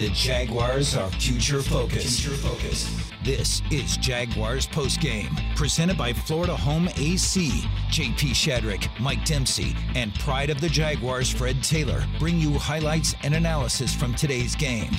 The 0.00 0.08
Jaguars 0.08 0.96
are 0.96 1.10
future 1.10 1.60
focused. 1.60 2.22
Future 2.22 2.34
focused. 2.38 2.88
This 3.22 3.60
is 3.70 3.98
Jaguars 3.98 4.66
postgame, 4.66 5.28
presented 5.56 5.98
by 5.98 6.14
Florida 6.14 6.56
Home 6.56 6.88
AC. 6.96 7.50
JP 7.90 8.30
Shadrick, 8.30 8.88
Mike 8.98 9.26
Dempsey, 9.26 9.76
and 9.94 10.14
pride 10.14 10.48
of 10.48 10.58
the 10.58 10.70
Jaguars, 10.70 11.30
Fred 11.30 11.62
Taylor, 11.62 12.02
bring 12.18 12.40
you 12.40 12.54
highlights 12.54 13.14
and 13.24 13.34
analysis 13.34 13.94
from 13.94 14.14
today's 14.14 14.56
game. 14.56 14.90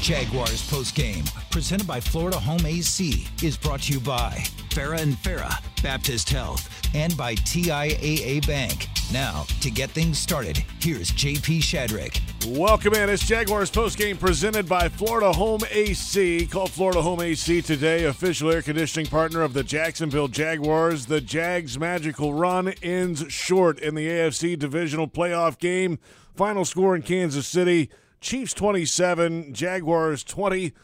Jaguars 0.00 0.68
postgame, 0.68 1.32
presented 1.52 1.86
by 1.86 2.00
Florida 2.00 2.40
Home 2.40 2.66
AC, 2.66 3.28
is 3.44 3.56
brought 3.56 3.82
to 3.82 3.92
you 3.92 4.00
by 4.00 4.42
Farah 4.70 5.02
and 5.02 5.14
Farah, 5.14 5.62
Baptist 5.84 6.28
Health, 6.30 6.68
and 6.96 7.16
by 7.16 7.36
TIAA 7.36 8.44
Bank. 8.44 8.88
Now, 9.12 9.44
to 9.60 9.70
get 9.70 9.90
things 9.90 10.18
started, 10.18 10.64
here's 10.80 11.12
JP 11.12 11.58
Shadrick. 11.58 12.20
Welcome 12.48 12.92
in. 12.92 13.08
It's 13.08 13.24
Jaguars 13.24 13.70
postgame 13.70 14.20
presented 14.20 14.68
by 14.68 14.90
Florida 14.90 15.32
Home 15.32 15.62
AC. 15.70 16.46
Call 16.46 16.66
Florida 16.66 17.00
Home 17.00 17.22
AC 17.22 17.62
today, 17.62 18.04
official 18.04 18.50
air 18.50 18.60
conditioning 18.60 19.06
partner 19.06 19.40
of 19.40 19.54
the 19.54 19.64
Jacksonville 19.64 20.28
Jaguars. 20.28 21.06
The 21.06 21.22
Jags' 21.22 21.78
magical 21.78 22.34
run 22.34 22.68
ends 22.82 23.32
short 23.32 23.78
in 23.78 23.94
the 23.94 24.06
AFC 24.06 24.58
divisional 24.58 25.08
playoff 25.08 25.58
game. 25.58 25.98
Final 26.34 26.66
score 26.66 26.94
in 26.94 27.00
Kansas 27.00 27.46
City 27.46 27.88
Chiefs 28.20 28.52
27, 28.52 29.54
Jaguars 29.54 30.22
20. 30.22 30.74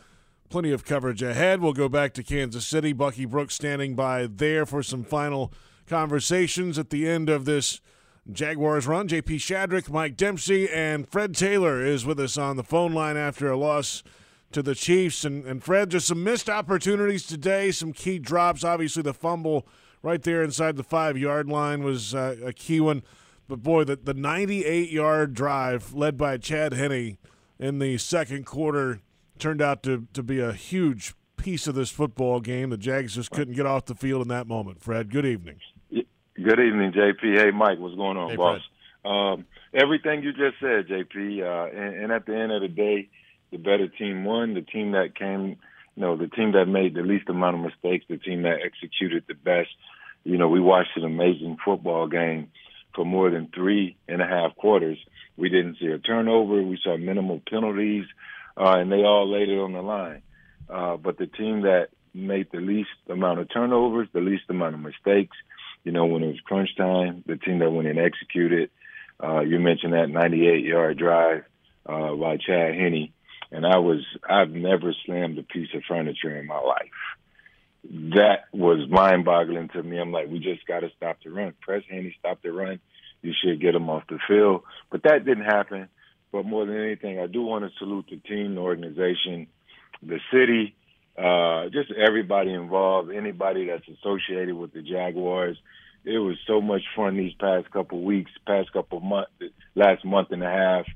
Plenty 0.48 0.72
of 0.72 0.86
coverage 0.86 1.20
ahead. 1.22 1.60
We'll 1.60 1.74
go 1.74 1.90
back 1.90 2.14
to 2.14 2.22
Kansas 2.22 2.66
City. 2.66 2.94
Bucky 2.94 3.26
Brooks 3.26 3.54
standing 3.54 3.94
by 3.94 4.26
there 4.26 4.64
for 4.64 4.82
some 4.82 5.04
final 5.04 5.52
conversations 5.86 6.78
at 6.78 6.88
the 6.88 7.06
end 7.06 7.28
of 7.28 7.44
this 7.44 7.82
Jaguars 8.34 8.86
run. 8.86 9.08
JP 9.08 9.36
Shadrick, 9.36 9.90
Mike 9.90 10.16
Dempsey, 10.16 10.68
and 10.68 11.08
Fred 11.08 11.34
Taylor 11.34 11.84
is 11.84 12.04
with 12.04 12.20
us 12.20 12.36
on 12.36 12.56
the 12.56 12.64
phone 12.64 12.92
line 12.92 13.16
after 13.16 13.50
a 13.50 13.56
loss 13.56 14.02
to 14.52 14.62
the 14.62 14.74
Chiefs. 14.74 15.24
And, 15.24 15.44
and 15.44 15.62
Fred, 15.62 15.90
just 15.90 16.06
some 16.06 16.24
missed 16.24 16.48
opportunities 16.48 17.26
today, 17.26 17.70
some 17.70 17.92
key 17.92 18.18
drops. 18.18 18.64
Obviously, 18.64 19.02
the 19.02 19.14
fumble 19.14 19.66
right 20.02 20.22
there 20.22 20.42
inside 20.42 20.76
the 20.76 20.82
five 20.82 21.16
yard 21.18 21.48
line 21.48 21.82
was 21.82 22.14
uh, 22.14 22.36
a 22.44 22.52
key 22.52 22.80
one. 22.80 23.02
But 23.48 23.62
boy, 23.62 23.84
the, 23.84 23.96
the 23.96 24.14
98 24.14 24.90
yard 24.90 25.34
drive 25.34 25.92
led 25.92 26.16
by 26.16 26.36
Chad 26.38 26.72
Henne 26.72 27.18
in 27.58 27.78
the 27.78 27.98
second 27.98 28.46
quarter 28.46 29.00
turned 29.38 29.60
out 29.60 29.82
to, 29.82 30.06
to 30.12 30.22
be 30.22 30.38
a 30.40 30.52
huge 30.52 31.14
piece 31.36 31.66
of 31.66 31.74
this 31.74 31.90
football 31.90 32.40
game. 32.40 32.70
The 32.70 32.76
Jags 32.76 33.14
just 33.14 33.30
couldn't 33.30 33.54
get 33.54 33.66
off 33.66 33.86
the 33.86 33.94
field 33.94 34.22
in 34.22 34.28
that 34.28 34.46
moment. 34.46 34.82
Fred, 34.82 35.10
good 35.10 35.26
evening. 35.26 35.58
Good 36.42 36.58
evening, 36.58 36.92
JP. 36.92 37.36
Hey, 37.36 37.50
Mike, 37.50 37.78
what's 37.78 37.96
going 37.96 38.16
on, 38.16 38.30
hey, 38.30 38.36
boss? 38.36 38.62
Um, 39.04 39.44
everything 39.74 40.22
you 40.22 40.32
just 40.32 40.58
said, 40.58 40.86
JP. 40.88 41.42
Uh, 41.42 41.76
and, 41.76 42.04
and 42.04 42.12
at 42.12 42.24
the 42.24 42.34
end 42.34 42.50
of 42.50 42.62
the 42.62 42.68
day, 42.68 43.08
the 43.50 43.58
better 43.58 43.88
team 43.88 44.24
won. 44.24 44.54
The 44.54 44.62
team 44.62 44.92
that 44.92 45.14
came, 45.14 45.58
you 45.96 46.02
know, 46.02 46.16
the 46.16 46.28
team 46.28 46.52
that 46.52 46.64
made 46.64 46.94
the 46.94 47.02
least 47.02 47.28
amount 47.28 47.56
of 47.56 47.62
mistakes, 47.62 48.06
the 48.08 48.16
team 48.16 48.42
that 48.42 48.60
executed 48.64 49.24
the 49.28 49.34
best. 49.34 49.68
You 50.24 50.38
know, 50.38 50.48
we 50.48 50.60
watched 50.60 50.96
an 50.96 51.04
amazing 51.04 51.58
football 51.62 52.06
game 52.06 52.50
for 52.94 53.04
more 53.04 53.30
than 53.30 53.50
three 53.54 53.96
and 54.08 54.22
a 54.22 54.26
half 54.26 54.56
quarters. 54.56 54.98
We 55.36 55.50
didn't 55.50 55.76
see 55.78 55.88
a 55.88 55.98
turnover. 55.98 56.62
We 56.62 56.78
saw 56.82 56.96
minimal 56.96 57.42
penalties, 57.50 58.06
uh, 58.56 58.76
and 58.78 58.90
they 58.90 59.02
all 59.02 59.30
laid 59.30 59.50
it 59.50 59.58
on 59.58 59.74
the 59.74 59.82
line. 59.82 60.22
Uh, 60.70 60.96
but 60.96 61.18
the 61.18 61.26
team 61.26 61.62
that 61.62 61.88
made 62.14 62.48
the 62.50 62.60
least 62.60 62.88
amount 63.10 63.40
of 63.40 63.52
turnovers, 63.52 64.08
the 64.14 64.20
least 64.20 64.44
amount 64.48 64.74
of 64.74 64.80
mistakes, 64.80 65.36
you 65.84 65.92
know, 65.92 66.06
when 66.06 66.22
it 66.22 66.28
was 66.28 66.40
crunch 66.40 66.70
time, 66.76 67.24
the 67.26 67.36
team 67.36 67.60
that 67.60 67.70
went 67.70 67.88
and 67.88 67.98
executed. 67.98 68.70
Uh, 69.22 69.40
you 69.40 69.58
mentioned 69.58 69.92
that 69.92 70.08
98 70.08 70.64
yard 70.64 70.98
drive 70.98 71.44
uh, 71.86 72.14
by 72.14 72.36
Chad 72.36 72.74
Henne. 72.74 73.12
And 73.52 73.66
I 73.66 73.78
was, 73.78 74.04
I've 74.28 74.50
never 74.50 74.94
slammed 75.04 75.38
a 75.38 75.42
piece 75.42 75.68
of 75.74 75.82
furniture 75.88 76.38
in 76.38 76.46
my 76.46 76.60
life. 76.60 76.90
That 78.14 78.44
was 78.52 78.88
mind 78.88 79.24
boggling 79.24 79.68
to 79.70 79.82
me. 79.82 79.98
I'm 79.98 80.12
like, 80.12 80.28
we 80.28 80.38
just 80.38 80.66
got 80.66 80.80
to 80.80 80.90
stop 80.96 81.18
the 81.24 81.30
run. 81.30 81.54
Press 81.60 81.82
Henne, 81.90 82.14
stop 82.18 82.42
the 82.42 82.52
run 82.52 82.80
you 83.22 83.32
should 83.42 83.60
get 83.60 83.74
him 83.74 83.90
off 83.90 84.04
the 84.08 84.18
field. 84.26 84.62
But 84.90 85.02
that 85.04 85.24
didn't 85.24 85.44
happen. 85.44 85.88
But 86.32 86.46
more 86.46 86.64
than 86.64 86.76
anything, 86.76 87.18
I 87.18 87.26
do 87.26 87.42
want 87.42 87.64
to 87.64 87.78
salute 87.78 88.06
the 88.10 88.16
team, 88.16 88.54
the 88.54 88.60
organization, 88.60 89.48
the 90.02 90.20
city, 90.32 90.76
uh, 91.20 91.68
just 91.68 91.90
everybody 91.92 92.52
involved, 92.52 93.10
anybody 93.12 93.66
that's 93.66 93.86
associated 93.88 94.54
with 94.54 94.72
the 94.72 94.82
Jaguars. 94.82 95.58
It 96.04 96.18
was 96.18 96.38
so 96.46 96.62
much 96.62 96.82
fun 96.96 97.18
these 97.18 97.34
past 97.34 97.70
couple 97.70 98.02
weeks, 98.02 98.30
past 98.46 98.72
couple 98.72 99.00
months, 99.00 99.30
last 99.74 100.02
month 100.02 100.28
and 100.30 100.42
a 100.42 100.48
half, 100.48 100.86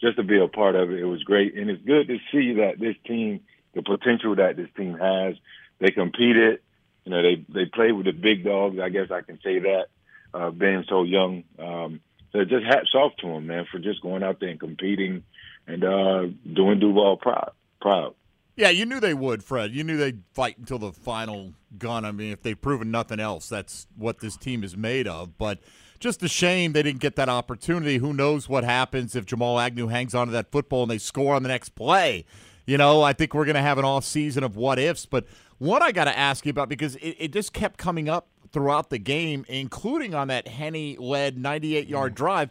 just 0.00 0.16
to 0.16 0.22
be 0.22 0.40
a 0.40 0.48
part 0.48 0.76
of 0.76 0.90
it. 0.90 0.98
It 0.98 1.04
was 1.04 1.22
great, 1.24 1.54
and 1.56 1.68
it's 1.68 1.84
good 1.84 2.08
to 2.08 2.16
see 2.32 2.54
that 2.54 2.80
this 2.80 2.96
team, 3.06 3.40
the 3.74 3.82
potential 3.82 4.34
that 4.36 4.56
this 4.56 4.70
team 4.76 4.94
has, 4.94 5.34
they 5.78 5.90
competed. 5.90 6.60
You 7.04 7.12
know, 7.12 7.22
they 7.22 7.44
they 7.48 7.66
played 7.66 7.92
with 7.92 8.06
the 8.06 8.12
big 8.12 8.44
dogs. 8.44 8.78
I 8.78 8.88
guess 8.88 9.10
I 9.10 9.20
can 9.20 9.38
say 9.44 9.58
that 9.58 9.86
uh, 10.32 10.50
being 10.50 10.84
so 10.88 11.02
young. 11.02 11.44
Um, 11.58 12.00
so 12.32 12.44
just 12.44 12.64
hats 12.64 12.94
off 12.94 13.12
to 13.18 13.28
him, 13.28 13.46
man, 13.46 13.66
for 13.70 13.78
just 13.78 14.00
going 14.00 14.22
out 14.22 14.40
there 14.40 14.48
and 14.48 14.60
competing 14.60 15.22
and 15.66 15.84
uh, 15.84 16.26
doing 16.50 16.80
Duval 16.80 17.18
proud. 17.18 17.52
Proud. 17.80 18.14
Yeah, 18.56 18.70
you 18.70 18.86
knew 18.86 19.00
they 19.00 19.12
would, 19.12 19.44
Fred. 19.44 19.72
You 19.72 19.84
knew 19.84 19.98
they'd 19.98 20.22
fight 20.32 20.56
until 20.56 20.78
the 20.78 20.92
final 20.92 21.52
gun. 21.76 22.06
I 22.06 22.12
mean, 22.12 22.32
if 22.32 22.42
they've 22.42 22.60
proven 22.60 22.90
nothing 22.90 23.20
else, 23.20 23.50
that's 23.50 23.86
what 23.96 24.20
this 24.20 24.36
team 24.36 24.64
is 24.64 24.76
made 24.76 25.06
of. 25.06 25.36
But 25.36 25.60
just 26.00 26.22
a 26.22 26.28
shame 26.28 26.72
they 26.72 26.82
didn't 26.82 27.00
get 27.00 27.16
that 27.16 27.28
opportunity. 27.28 27.98
Who 27.98 28.14
knows 28.14 28.48
what 28.48 28.64
happens 28.64 29.14
if 29.14 29.26
Jamal 29.26 29.60
Agnew 29.60 29.88
hangs 29.88 30.14
onto 30.14 30.32
that 30.32 30.50
football 30.50 30.82
and 30.82 30.90
they 30.90 30.98
score 30.98 31.34
on 31.34 31.42
the 31.42 31.50
next 31.50 31.70
play? 31.70 32.24
You 32.66 32.78
know, 32.78 33.02
I 33.02 33.12
think 33.12 33.34
we're 33.34 33.44
going 33.44 33.56
to 33.56 33.62
have 33.62 33.78
an 33.78 33.84
off 33.84 34.04
season 34.04 34.42
of 34.42 34.56
what 34.56 34.78
ifs. 34.78 35.04
But 35.04 35.26
what 35.58 35.82
I 35.82 35.92
got 35.92 36.04
to 36.04 36.18
ask 36.18 36.46
you 36.46 36.50
about 36.50 36.70
because 36.70 36.96
it, 36.96 37.16
it 37.18 37.32
just 37.32 37.52
kept 37.52 37.78
coming 37.78 38.08
up 38.08 38.28
throughout 38.52 38.88
the 38.88 38.98
game, 38.98 39.44
including 39.48 40.14
on 40.14 40.28
that 40.28 40.48
Henne 40.48 40.96
led 40.98 41.38
98 41.38 41.88
yard 41.88 42.12
mm. 42.12 42.16
drive. 42.16 42.50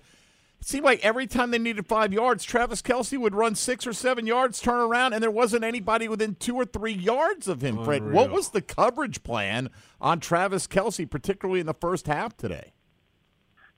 It 0.59 0.67
seemed 0.67 0.85
like 0.85 1.03
every 1.05 1.27
time 1.27 1.51
they 1.51 1.59
needed 1.59 1.85
five 1.85 2.11
yards, 2.11 2.43
Travis 2.43 2.81
Kelce 2.81 3.17
would 3.19 3.35
run 3.35 3.55
six 3.55 3.85
or 3.85 3.93
seven 3.93 4.25
yards, 4.25 4.59
turn 4.59 4.79
around, 4.79 5.13
and 5.13 5.21
there 5.21 5.29
wasn't 5.31 5.63
anybody 5.63 6.07
within 6.07 6.35
two 6.35 6.55
or 6.55 6.65
three 6.65 6.93
yards 6.93 7.47
of 7.47 7.61
him, 7.61 7.83
Fred. 7.83 8.11
What 8.11 8.31
was 8.31 8.49
the 8.49 8.61
coverage 8.61 9.21
plan 9.23 9.69
on 10.01 10.19
Travis 10.19 10.65
Kelce, 10.67 11.09
particularly 11.09 11.59
in 11.59 11.67
the 11.67 11.75
first 11.75 12.07
half 12.07 12.35
today? 12.35 12.73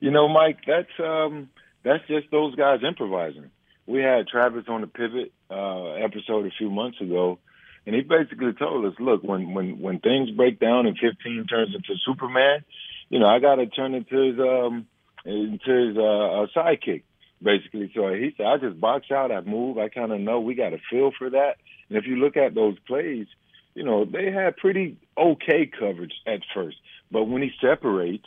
You 0.00 0.10
know, 0.10 0.28
Mike, 0.28 0.58
that's 0.66 0.88
um, 0.98 1.50
that's 1.82 2.06
just 2.06 2.30
those 2.30 2.54
guys 2.54 2.80
improvising. 2.86 3.50
We 3.86 4.00
had 4.00 4.28
Travis 4.28 4.64
on 4.68 4.82
the 4.82 4.86
pivot 4.86 5.32
uh, 5.50 5.92
episode 5.92 6.46
a 6.46 6.50
few 6.56 6.70
months 6.70 7.00
ago, 7.00 7.38
and 7.86 7.94
he 7.94 8.02
basically 8.02 8.52
told 8.52 8.84
us, 8.84 8.94
look, 9.00 9.22
when 9.22 9.52
when 9.54 9.80
when 9.80 9.98
things 9.98 10.30
break 10.30 10.60
down 10.60 10.86
and 10.86 10.96
15 10.96 11.46
turns 11.46 11.74
into 11.74 11.98
Superman, 12.04 12.64
you 13.08 13.18
know, 13.18 13.26
I 13.26 13.40
got 13.40 13.56
to 13.56 13.66
turn 13.66 13.94
into 13.94 14.16
his 14.16 14.38
um 14.38 14.86
into 15.28 15.88
his 15.88 15.96
uh, 15.96 16.46
sidekick, 16.56 17.02
basically. 17.42 17.90
So 17.94 18.12
he 18.12 18.34
said, 18.36 18.46
I 18.46 18.56
just 18.58 18.80
box 18.80 19.10
out, 19.10 19.32
I 19.32 19.40
move, 19.40 19.78
I 19.78 19.88
kind 19.88 20.12
of 20.12 20.20
know 20.20 20.40
we 20.40 20.54
got 20.54 20.72
a 20.72 20.78
feel 20.90 21.12
for 21.16 21.30
that. 21.30 21.56
And 21.88 21.98
if 21.98 22.06
you 22.06 22.16
look 22.16 22.36
at 22.36 22.54
those 22.54 22.78
plays, 22.86 23.26
you 23.74 23.84
know, 23.84 24.04
they 24.04 24.30
had 24.30 24.56
pretty 24.56 24.96
okay 25.16 25.70
coverage 25.78 26.14
at 26.26 26.40
first, 26.54 26.76
but 27.10 27.24
when 27.24 27.42
he 27.42 27.50
separates, 27.60 28.26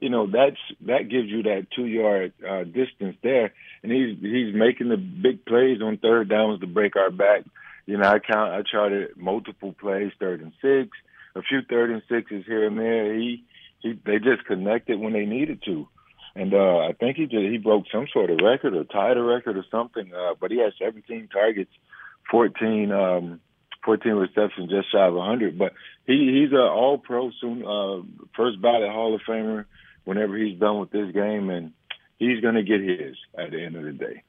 you 0.00 0.10
know, 0.10 0.26
that's 0.26 0.58
that 0.86 1.08
gives 1.08 1.28
you 1.28 1.44
that 1.44 1.68
two 1.74 1.86
yard 1.86 2.32
uh, 2.46 2.64
distance 2.64 3.16
there, 3.22 3.52
and 3.84 3.92
he's 3.92 4.18
he's 4.20 4.52
making 4.52 4.88
the 4.88 4.96
big 4.96 5.44
plays 5.46 5.80
on 5.80 5.96
third 5.96 6.28
downs 6.28 6.60
to 6.60 6.66
break 6.66 6.96
our 6.96 7.10
back 7.10 7.44
you 7.86 7.98
know, 7.98 8.08
I 8.08 8.18
count. 8.18 8.52
I 8.52 8.62
charted 8.62 9.16
multiple 9.16 9.74
plays, 9.78 10.12
third 10.18 10.40
and 10.40 10.52
six, 10.60 10.96
a 11.34 11.42
few 11.42 11.62
third 11.62 11.90
and 11.90 12.02
sixes 12.08 12.44
here 12.46 12.66
and 12.66 12.78
there. 12.78 13.14
He, 13.14 13.44
he, 13.80 13.98
they 14.04 14.18
just 14.18 14.44
connected 14.46 15.00
when 15.00 15.12
they 15.12 15.26
needed 15.26 15.62
to, 15.64 15.88
and 16.34 16.54
uh, 16.54 16.78
I 16.78 16.92
think 16.98 17.16
he 17.16 17.24
just 17.24 17.42
he 17.42 17.58
broke 17.58 17.84
some 17.92 18.06
sort 18.12 18.30
of 18.30 18.38
record 18.42 18.74
or 18.74 18.84
tied 18.84 19.16
a 19.16 19.22
record 19.22 19.56
or 19.56 19.64
something. 19.70 20.12
Uh, 20.14 20.34
but 20.40 20.50
he 20.50 20.58
had 20.58 20.72
17 20.78 21.28
targets, 21.32 21.70
14, 22.30 22.92
um, 22.92 23.40
14 23.84 24.12
receptions, 24.12 24.70
just 24.70 24.90
shy 24.92 25.06
of 25.06 25.14
100. 25.14 25.58
But 25.58 25.72
he, 26.06 26.40
he's 26.42 26.52
an 26.52 26.58
All 26.58 26.98
Pro 26.98 27.30
soon, 27.40 27.64
uh, 27.64 28.02
first 28.36 28.60
ballot 28.62 28.90
Hall 28.90 29.14
of 29.14 29.20
Famer. 29.28 29.66
Whenever 30.04 30.36
he's 30.36 30.58
done 30.58 30.80
with 30.80 30.90
this 30.90 31.12
game, 31.12 31.48
and 31.48 31.72
he's 32.18 32.40
going 32.40 32.56
to 32.56 32.64
get 32.64 32.80
his 32.80 33.16
at 33.38 33.52
the 33.52 33.64
end 33.64 33.76
of 33.76 33.84
the 33.84 33.92
day. 33.92 34.24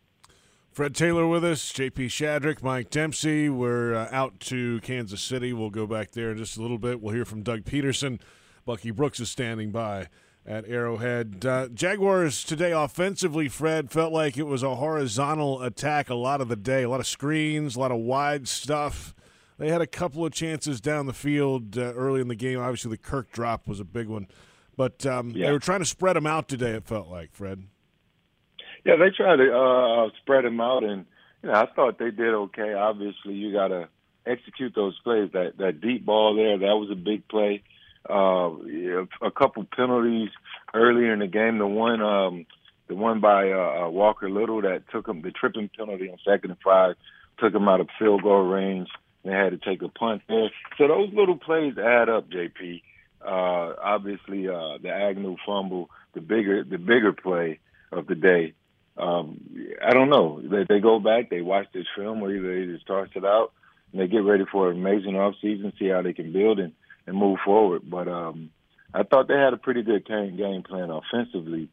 Fred 0.71 0.95
Taylor 0.95 1.27
with 1.27 1.43
us, 1.43 1.71
JP 1.71 2.07
Shadrick, 2.07 2.61
Mike 2.63 2.89
Dempsey. 2.89 3.49
We're 3.49 3.93
uh, 3.93 4.07
out 4.11 4.39
to 4.41 4.79
Kansas 4.81 5.21
City. 5.21 5.53
We'll 5.53 5.69
go 5.69 5.87
back 5.87 6.11
there 6.11 6.31
in 6.31 6.37
just 6.37 6.57
a 6.57 6.61
little 6.61 6.79
bit. 6.79 7.01
We'll 7.01 7.13
hear 7.13 7.25
from 7.25 7.43
Doug 7.43 7.63
Pederson. 7.63 8.19
Bucky 8.65 8.91
Brooks 8.91 9.19
is 9.19 9.29
standing 9.29 9.71
by 9.71 10.07
at 10.45 10.67
Arrowhead. 10.67 11.45
Uh, 11.45 11.67
Jaguars 11.69 12.43
today 12.43 12.71
offensively, 12.71 13.47
Fred, 13.47 13.91
felt 13.91 14.11
like 14.11 14.37
it 14.37 14.43
was 14.43 14.63
a 14.63 14.75
horizontal 14.75 15.61
attack 15.61 16.09
a 16.09 16.15
lot 16.15 16.41
of 16.41 16.49
the 16.49 16.55
day. 16.55 16.83
A 16.83 16.89
lot 16.89 16.99
of 16.99 17.07
screens, 17.07 17.75
a 17.75 17.79
lot 17.79 17.91
of 17.91 17.99
wide 17.99 18.47
stuff. 18.47 19.15
They 19.57 19.69
had 19.69 19.81
a 19.81 19.87
couple 19.87 20.25
of 20.25 20.33
chances 20.33 20.81
down 20.81 21.05
the 21.05 21.13
field 21.13 21.77
uh, 21.77 21.93
early 21.93 22.21
in 22.21 22.27
the 22.27 22.35
game. 22.35 22.59
Obviously, 22.59 22.91
the 22.91 22.97
Kirk 22.97 23.31
drop 23.31 23.67
was 23.67 23.79
a 23.79 23.85
big 23.85 24.07
one. 24.07 24.27
But 24.75 25.05
um, 25.05 25.29
yeah. 25.29 25.47
they 25.47 25.51
were 25.51 25.59
trying 25.59 25.79
to 25.79 25.85
spread 25.85 26.15
them 26.15 26.25
out 26.25 26.47
today, 26.47 26.71
it 26.71 26.85
felt 26.85 27.07
like, 27.07 27.31
Fred. 27.33 27.63
Yeah, 28.83 28.95
they 28.97 29.11
tried 29.15 29.37
to 29.37 29.55
uh, 29.55 30.09
spread 30.21 30.43
them 30.43 30.59
out, 30.59 30.83
and 30.83 31.05
you 31.41 31.49
know, 31.49 31.55
I 31.55 31.67
thought 31.73 31.99
they 31.99 32.11
did 32.11 32.33
okay. 32.33 32.73
Obviously, 32.73 33.33
you 33.33 33.53
got 33.53 33.69
to 33.69 33.87
execute 34.25 34.73
those 34.75 34.99
plays. 35.03 35.29
That 35.31 35.57
that 35.59 35.79
deep 35.79 36.05
ball 36.05 36.35
there, 36.35 36.57
that 36.57 36.75
was 36.75 36.89
a 36.91 36.95
big 36.95 37.27
play. 37.27 37.63
Uh, 38.09 38.51
a 39.21 39.31
couple 39.31 39.65
penalties 39.75 40.29
earlier 40.73 41.13
in 41.13 41.19
the 41.19 41.27
game. 41.27 41.57
The 41.57 41.67
one, 41.67 42.01
um, 42.01 42.45
the 42.87 42.95
one 42.95 43.21
by 43.21 43.51
uh, 43.51 43.85
uh, 43.85 43.89
Walker 43.89 44.29
Little 44.29 44.61
that 44.61 44.83
took 44.91 45.07
him 45.07 45.21
the 45.21 45.31
tripping 45.31 45.69
penalty 45.77 46.09
on 46.09 46.17
second 46.25 46.51
and 46.51 46.59
five, 46.63 46.95
took 47.39 47.53
him 47.53 47.67
out 47.67 47.79
of 47.79 47.87
field 47.97 48.23
goal 48.23 48.43
range. 48.43 48.89
They 49.23 49.31
had 49.31 49.51
to 49.51 49.57
take 49.57 49.81
a 49.81 49.87
punt 49.87 50.21
there. 50.27 50.49
So 50.77 50.87
those 50.87 51.13
little 51.13 51.37
plays 51.37 51.77
add 51.77 52.09
up, 52.09 52.29
JP. 52.29 52.81
Uh, 53.25 53.73
obviously, 53.81 54.49
uh, 54.49 54.79
the 54.81 54.89
Agnew 54.89 55.37
fumble, 55.45 55.89
the 56.13 56.19
bigger 56.19 56.65
the 56.65 56.77
bigger 56.77 57.13
play 57.13 57.59
of 57.91 58.07
the 58.07 58.15
day. 58.15 58.53
Um, 58.97 59.39
I 59.81 59.91
don't 59.91 60.09
know. 60.09 60.41
They, 60.41 60.65
they 60.67 60.79
go 60.79 60.99
back, 60.99 61.29
they 61.29 61.41
watch 61.41 61.67
this 61.73 61.87
film, 61.95 62.21
or 62.21 62.31
either 62.31 62.59
they 62.59 62.71
just 62.71 62.85
toss 62.85 63.07
it 63.15 63.25
out 63.25 63.53
and 63.91 64.01
they 64.01 64.07
get 64.07 64.23
ready 64.23 64.43
for 64.51 64.69
an 64.69 64.77
amazing 64.77 65.15
off 65.15 65.35
season, 65.41 65.71
see 65.79 65.87
how 65.87 66.01
they 66.01 66.13
can 66.13 66.33
build 66.33 66.59
and, 66.59 66.73
and 67.05 67.17
move 67.17 67.39
forward. 67.43 67.81
But 67.89 68.07
um, 68.07 68.51
I 68.93 69.03
thought 69.03 69.27
they 69.27 69.33
had 69.37 69.53
a 69.53 69.57
pretty 69.57 69.83
good 69.83 70.05
game 70.05 70.63
plan 70.63 70.89
offensively. 70.89 71.69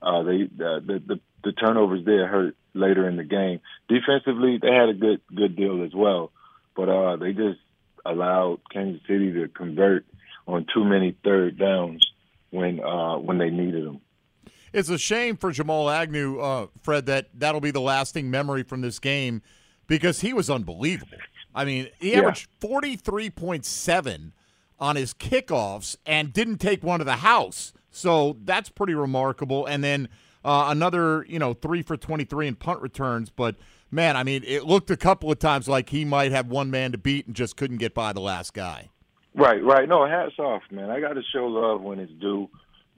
Uh, 0.00 0.22
they 0.22 0.42
uh, 0.44 0.80
the, 0.80 1.02
the 1.06 1.20
the 1.44 1.52
turnovers 1.52 2.04
there 2.04 2.26
hurt 2.26 2.56
later 2.74 3.08
in 3.08 3.16
the 3.16 3.24
game. 3.24 3.60
Defensively, 3.88 4.58
they 4.60 4.72
had 4.72 4.88
a 4.88 4.94
good 4.94 5.20
good 5.34 5.56
deal 5.56 5.84
as 5.84 5.94
well, 5.94 6.32
but 6.74 6.88
uh, 6.88 7.16
they 7.16 7.32
just 7.32 7.60
allowed 8.04 8.60
Kansas 8.72 9.02
City 9.06 9.32
to 9.32 9.48
convert 9.48 10.04
on 10.46 10.66
too 10.72 10.84
many 10.84 11.16
third 11.24 11.58
downs 11.58 12.04
when 12.50 12.80
uh, 12.80 13.18
when 13.18 13.38
they 13.38 13.50
needed 13.50 13.84
them. 13.84 14.00
It's 14.72 14.88
a 14.88 14.98
shame 14.98 15.36
for 15.36 15.52
Jamal 15.52 15.90
Agnew, 15.90 16.40
uh, 16.40 16.66
Fred, 16.80 17.06
that 17.06 17.28
that'll 17.34 17.60
be 17.60 17.70
the 17.70 17.80
lasting 17.80 18.30
memory 18.30 18.62
from 18.62 18.80
this 18.80 18.98
game 18.98 19.42
because 19.86 20.20
he 20.20 20.32
was 20.32 20.48
unbelievable. 20.48 21.18
I 21.54 21.64
mean, 21.66 21.88
he 22.00 22.14
averaged 22.14 22.48
forty 22.60 22.96
three 22.96 23.30
point 23.30 23.66
seven 23.66 24.32
on 24.82 24.96
his 24.96 25.14
kickoffs 25.14 25.96
and 26.04 26.32
didn't 26.32 26.58
take 26.58 26.82
one 26.82 26.98
to 26.98 27.04
the 27.04 27.16
house. 27.16 27.72
So 27.90 28.36
that's 28.44 28.68
pretty 28.68 28.94
remarkable. 28.94 29.64
And 29.66 29.82
then 29.82 30.08
uh, 30.44 30.66
another, 30.68 31.24
you 31.28 31.38
know, 31.38 31.54
three 31.54 31.82
for 31.82 31.96
twenty 31.96 32.24
three 32.24 32.48
in 32.48 32.56
punt 32.56 32.80
returns. 32.80 33.30
But 33.30 33.56
man, 33.90 34.16
I 34.16 34.24
mean, 34.24 34.42
it 34.46 34.64
looked 34.64 34.90
a 34.90 34.96
couple 34.96 35.30
of 35.30 35.38
times 35.38 35.68
like 35.68 35.90
he 35.90 36.04
might 36.04 36.32
have 36.32 36.48
one 36.48 36.70
man 36.70 36.92
to 36.92 36.98
beat 36.98 37.26
and 37.26 37.36
just 37.36 37.56
couldn't 37.56 37.78
get 37.78 37.94
by 37.94 38.12
the 38.12 38.20
last 38.20 38.54
guy. 38.54 38.90
Right, 39.34 39.62
right. 39.64 39.88
No, 39.88 40.06
hats 40.06 40.38
off, 40.38 40.62
man. 40.70 40.90
I 40.90 41.00
got 41.00 41.14
to 41.14 41.22
show 41.32 41.46
love 41.46 41.80
when 41.80 41.98
it's 41.98 42.12
due. 42.12 42.50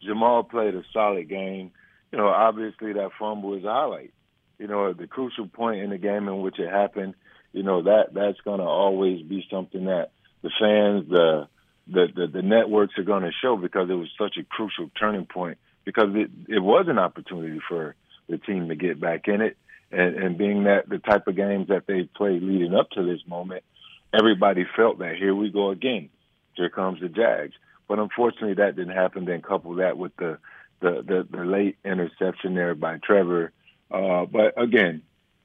Jamal 0.03 0.43
played 0.43 0.75
a 0.75 0.83
solid 0.93 1.29
game. 1.29 1.71
You 2.11 2.19
know, 2.19 2.29
obviously 2.29 2.93
that 2.95 3.11
fumble 3.19 3.55
is 3.55 3.65
a 3.65 3.69
highlight. 3.69 4.13
You 4.59 4.67
know, 4.67 4.93
the 4.93 5.07
crucial 5.07 5.47
point 5.47 5.83
in 5.83 5.91
the 5.91 5.99
game 5.99 6.29
in 6.29 6.41
which 6.41 6.59
it 6.59 6.71
happened 6.71 7.15
you 7.55 7.63
know 7.63 7.83
that 7.83 8.13
that's 8.13 8.41
going 8.41 8.59
to 8.59 8.67
always 8.67 9.23
be 9.23 9.47
something 9.51 9.85
that 9.85 10.11
the 10.43 10.51
fans, 10.61 11.09
the 11.09 11.49
the 11.87 12.07
the, 12.15 12.27
the 12.27 12.43
networks 12.43 12.99
are 12.99 13.05
going 13.05 13.23
to 13.23 13.33
show 13.43 13.57
because 13.57 13.91
it 13.91 13.95
was 13.95 14.09
such 14.19 14.37
a 14.39 14.45
crucial 14.45 14.91
turning 14.99 15.27
point 15.27 15.59
because 15.85 16.15
it 16.15 16.31
it 16.49 16.61
was 16.61 16.87
an 16.89 16.99
opportunity 16.99 17.61
for 17.69 17.95
the 18.29 18.39
team 18.39 18.69
to 18.69 18.75
get 18.75 19.01
back 19.01 19.29
in 19.29 19.41
it 19.41 19.57
and 19.95 20.17
and 20.17 20.39
being 20.39 20.65
that 20.65 20.89
the 20.89 20.99
type 20.99 21.27
of 21.29 21.37
games 21.37 21.69
that 21.69 21.87
they 21.87 22.05
played 22.05 22.43
leading 22.43 22.75
up 22.75 22.91
to 22.91 23.05
this 23.05 23.21
moment, 23.27 23.65
everybody 24.13 24.67
felt 24.77 24.99
that 24.99 25.17
here 25.17 25.35
we 25.35 25.51
go 25.51 25.71
again, 25.71 26.11
here 26.55 26.71
comes 26.71 27.01
the 27.01 27.09
Jags. 27.09 27.55
But 27.87 27.99
unfortunately, 27.99 28.55
that 28.55 28.77
didn't 28.77 28.97
happen. 28.97 29.25
Then 29.25 29.43
couple 29.43 29.77
that 29.77 29.97
with 29.97 30.17
the 30.17 30.39
the 30.81 31.03
the, 31.07 31.29
the 31.31 31.45
late 31.45 31.79
interception 31.85 32.55
there 32.55 32.75
by 32.75 32.99
Trevor. 32.99 33.53
Uh, 33.91 34.25
but 34.25 34.61
again, 34.61 35.03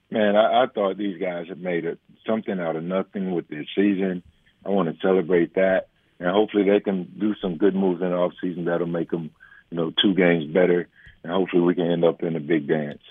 man, 0.10 0.36
I, 0.36 0.64
I 0.64 0.68
thought 0.68 0.98
these 0.98 1.20
guys 1.20 1.48
had 1.48 1.62
made 1.62 1.86
it 1.86 2.00
something 2.26 2.60
out 2.60 2.76
of 2.76 2.84
nothing 2.84 3.32
with 3.32 3.48
this 3.48 3.68
season. 3.76 4.24
I 4.66 4.70
want 4.70 4.90
to 4.90 5.00
celebrate 5.02 5.56
that, 5.56 5.90
and 6.20 6.30
hopefully 6.30 6.64
they 6.64 6.80
can 6.80 7.12
do 7.20 7.36
some 7.42 7.58
good 7.58 7.76
moves 7.76 8.02
in 8.02 8.10
the 8.10 8.16
off 8.16 8.34
season 8.42 8.66
that'll 8.66 8.88
make 8.88 9.12
them, 9.12 9.32
you 9.70 9.78
know, 9.78 9.92
two 10.02 10.14
games 10.14 10.46
better, 10.54 10.88
and 11.24 11.32
hopefully 11.32 11.62
we 11.62 11.76
can 11.76 11.90
end 11.90 12.04
up 12.04 12.24
in 12.24 12.36
a 12.36 12.40
big 12.40 12.68
dance. 12.68 13.02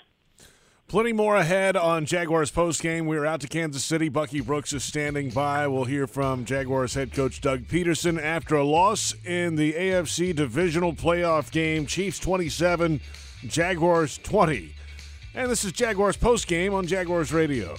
Plenty 0.89 1.13
more 1.13 1.35
ahead 1.35 1.77
on 1.77 2.07
Jaguars 2.07 2.49
post 2.49 2.81
game. 2.81 3.05
We 3.05 3.15
are 3.17 3.25
out 3.25 3.41
to 3.41 3.47
Kansas 3.47 3.83
City. 3.83 4.09
Bucky 4.09 4.41
Brooks 4.41 4.73
is 4.73 4.83
standing 4.83 5.29
by. 5.29 5.67
We'll 5.67 5.85
hear 5.85 6.07
from 6.07 6.45
Jaguars 6.45 6.95
head 6.95 7.13
coach 7.13 7.41
Doug 7.41 7.65
Pederson 7.65 8.19
after 8.19 8.55
a 8.55 8.63
loss 8.63 9.13
in 9.23 9.55
the 9.55 9.73
AFC 9.73 10.35
divisional 10.35 10.93
playoff 10.93 11.51
game. 11.51 11.85
Chiefs 11.85 12.17
27, 12.17 13.01
Jaguars 13.45 14.17
20. 14.17 14.73
And 15.35 15.51
this 15.51 15.63
is 15.63 15.73
Jaguars 15.73 16.17
post 16.17 16.47
game 16.47 16.73
on 16.73 16.87
Jaguars 16.87 17.31
Radio. 17.31 17.75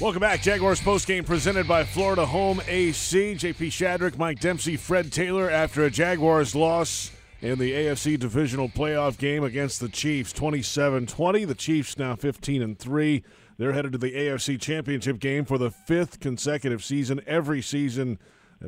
Welcome 0.00 0.20
back. 0.20 0.42
Jaguars 0.42 0.80
post 0.80 1.08
game 1.08 1.24
presented 1.24 1.66
by 1.66 1.82
Florida 1.82 2.24
Home 2.24 2.62
AC. 2.68 3.34
JP 3.34 3.56
Shadrick, 3.56 4.16
Mike 4.16 4.38
Dempsey, 4.38 4.76
Fred 4.76 5.10
Taylor 5.10 5.50
after 5.50 5.82
a 5.82 5.90
Jaguars 5.90 6.54
loss 6.54 7.10
in 7.40 7.58
the 7.58 7.72
AFC 7.72 8.16
divisional 8.16 8.68
playoff 8.68 9.18
game 9.18 9.42
against 9.42 9.80
the 9.80 9.88
Chiefs 9.88 10.32
27-20. 10.34 11.48
The 11.48 11.54
Chiefs 11.56 11.98
now 11.98 12.14
15 12.14 12.62
and 12.62 12.78
3. 12.78 13.24
They're 13.56 13.72
headed 13.72 13.90
to 13.90 13.98
the 13.98 14.12
AFC 14.12 14.60
Championship 14.60 15.18
game 15.18 15.44
for 15.44 15.58
the 15.58 15.72
fifth 15.72 16.20
consecutive 16.20 16.84
season. 16.84 17.20
Every 17.26 17.60
season 17.60 18.20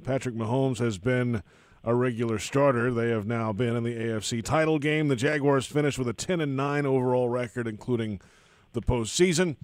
Patrick 0.02 0.34
Mahomes 0.34 0.78
has 0.78 0.98
been 0.98 1.44
a 1.84 1.94
regular 1.94 2.40
starter. 2.40 2.92
They 2.92 3.10
have 3.10 3.26
now 3.26 3.52
been 3.52 3.76
in 3.76 3.84
the 3.84 3.94
AFC 3.94 4.42
title 4.42 4.80
game. 4.80 5.06
The 5.06 5.14
Jaguars 5.14 5.66
finished 5.66 5.96
with 5.96 6.08
a 6.08 6.12
10 6.12 6.40
and 6.40 6.56
9 6.56 6.86
overall 6.86 7.28
record, 7.28 7.68
including 7.68 8.20
the 8.72 8.82
postseason. 8.82 9.54